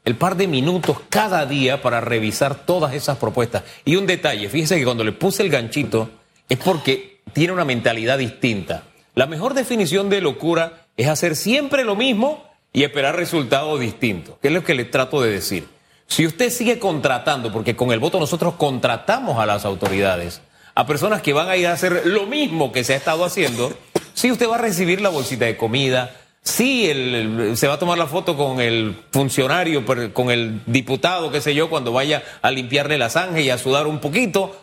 el 0.04 0.16
par 0.16 0.36
de 0.36 0.46
minutos 0.46 0.98
cada 1.08 1.46
día 1.46 1.82
para 1.82 2.00
revisar 2.00 2.66
todas 2.66 2.94
esas 2.94 3.16
propuestas. 3.18 3.64
Y 3.84 3.96
un 3.96 4.06
detalle, 4.06 4.48
fíjese 4.48 4.78
que 4.78 4.84
cuando 4.84 5.04
le 5.04 5.12
puse 5.12 5.42
el 5.42 5.50
ganchito 5.50 6.10
es 6.48 6.58
porque 6.58 7.20
tiene 7.32 7.52
una 7.52 7.64
mentalidad 7.64 8.18
distinta. 8.18 8.84
La 9.14 9.26
mejor 9.26 9.54
definición 9.54 10.10
de 10.10 10.20
locura 10.20 10.86
es 10.96 11.08
hacer 11.08 11.34
siempre 11.34 11.84
lo 11.84 11.96
mismo 11.96 12.44
y 12.72 12.84
esperar 12.84 13.16
resultados 13.16 13.80
distintos, 13.80 14.36
que 14.40 14.48
es 14.48 14.54
lo 14.54 14.62
que 14.64 14.74
le 14.74 14.84
trato 14.84 15.20
de 15.20 15.30
decir. 15.30 15.66
Si 16.08 16.26
usted 16.26 16.50
sigue 16.50 16.78
contratando, 16.78 17.52
porque 17.52 17.76
con 17.76 17.92
el 17.92 17.98
voto 18.00 18.18
nosotros 18.18 18.54
contratamos 18.54 19.38
a 19.38 19.46
las 19.46 19.64
autoridades, 19.64 20.40
a 20.74 20.86
personas 20.86 21.22
que 21.22 21.32
van 21.32 21.48
a 21.48 21.56
ir 21.56 21.66
a 21.66 21.72
hacer 21.72 22.02
lo 22.06 22.26
mismo 22.26 22.72
que 22.72 22.82
se 22.82 22.94
ha 22.94 22.96
estado 22.96 23.24
haciendo, 23.24 23.72
sí 24.14 24.30
usted 24.32 24.48
va 24.48 24.56
a 24.56 24.60
recibir 24.60 25.00
la 25.00 25.10
bolsita 25.10 25.44
de 25.44 25.56
comida, 25.56 26.14
sí 26.42 26.88
el- 26.88 27.56
se 27.56 27.68
va 27.68 27.74
a 27.74 27.78
tomar 27.78 27.98
la 27.98 28.06
foto 28.06 28.36
con 28.36 28.60
el 28.60 28.96
funcionario, 29.12 29.84
con 30.14 30.30
el 30.30 30.62
diputado, 30.66 31.30
qué 31.30 31.40
sé 31.42 31.54
yo, 31.54 31.68
cuando 31.68 31.92
vaya 31.92 32.22
a 32.40 32.50
limpiarle 32.50 32.96
la 32.96 33.10
sangre 33.10 33.42
y 33.42 33.50
a 33.50 33.58
sudar 33.58 33.86
un 33.86 33.98
poquito, 34.00 34.56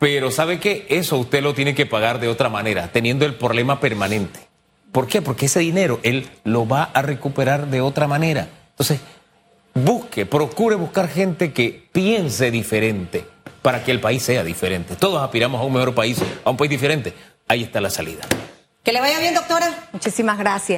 pero 0.00 0.30
¿sabe 0.32 0.58
qué? 0.58 0.84
Eso 0.90 1.16
usted 1.16 1.42
lo 1.42 1.54
tiene 1.54 1.74
que 1.74 1.86
pagar 1.86 2.18
de 2.18 2.28
otra 2.28 2.48
manera, 2.48 2.90
teniendo 2.92 3.24
el 3.24 3.34
problema 3.34 3.78
permanente. 3.78 4.40
¿Por 4.90 5.06
qué? 5.06 5.22
Porque 5.22 5.46
ese 5.46 5.60
dinero 5.60 6.00
él 6.02 6.28
lo 6.44 6.66
va 6.66 6.84
a 6.92 7.02
recuperar 7.02 7.68
de 7.68 7.80
otra 7.82 8.08
manera. 8.08 8.48
Entonces, 8.70 9.00
busque, 9.76 10.26
procure 10.26 10.74
buscar 10.74 11.08
gente 11.08 11.52
que 11.52 11.88
piense 11.92 12.50
diferente 12.50 13.24
para 13.62 13.84
que 13.84 13.90
el 13.90 14.00
país 14.00 14.22
sea 14.22 14.42
diferente. 14.42 14.96
Todos 14.96 15.22
aspiramos 15.22 15.60
a 15.60 15.64
un 15.64 15.72
mejor 15.72 15.94
país, 15.94 16.18
a 16.44 16.50
un 16.50 16.56
país 16.56 16.70
diferente. 16.70 17.12
Ahí 17.48 17.62
está 17.62 17.80
la 17.80 17.90
salida. 17.90 18.22
Que 18.82 18.92
le 18.92 19.00
vaya 19.00 19.18
bien, 19.18 19.34
doctora. 19.34 19.88
Muchísimas 19.92 20.38
gracias. 20.38 20.74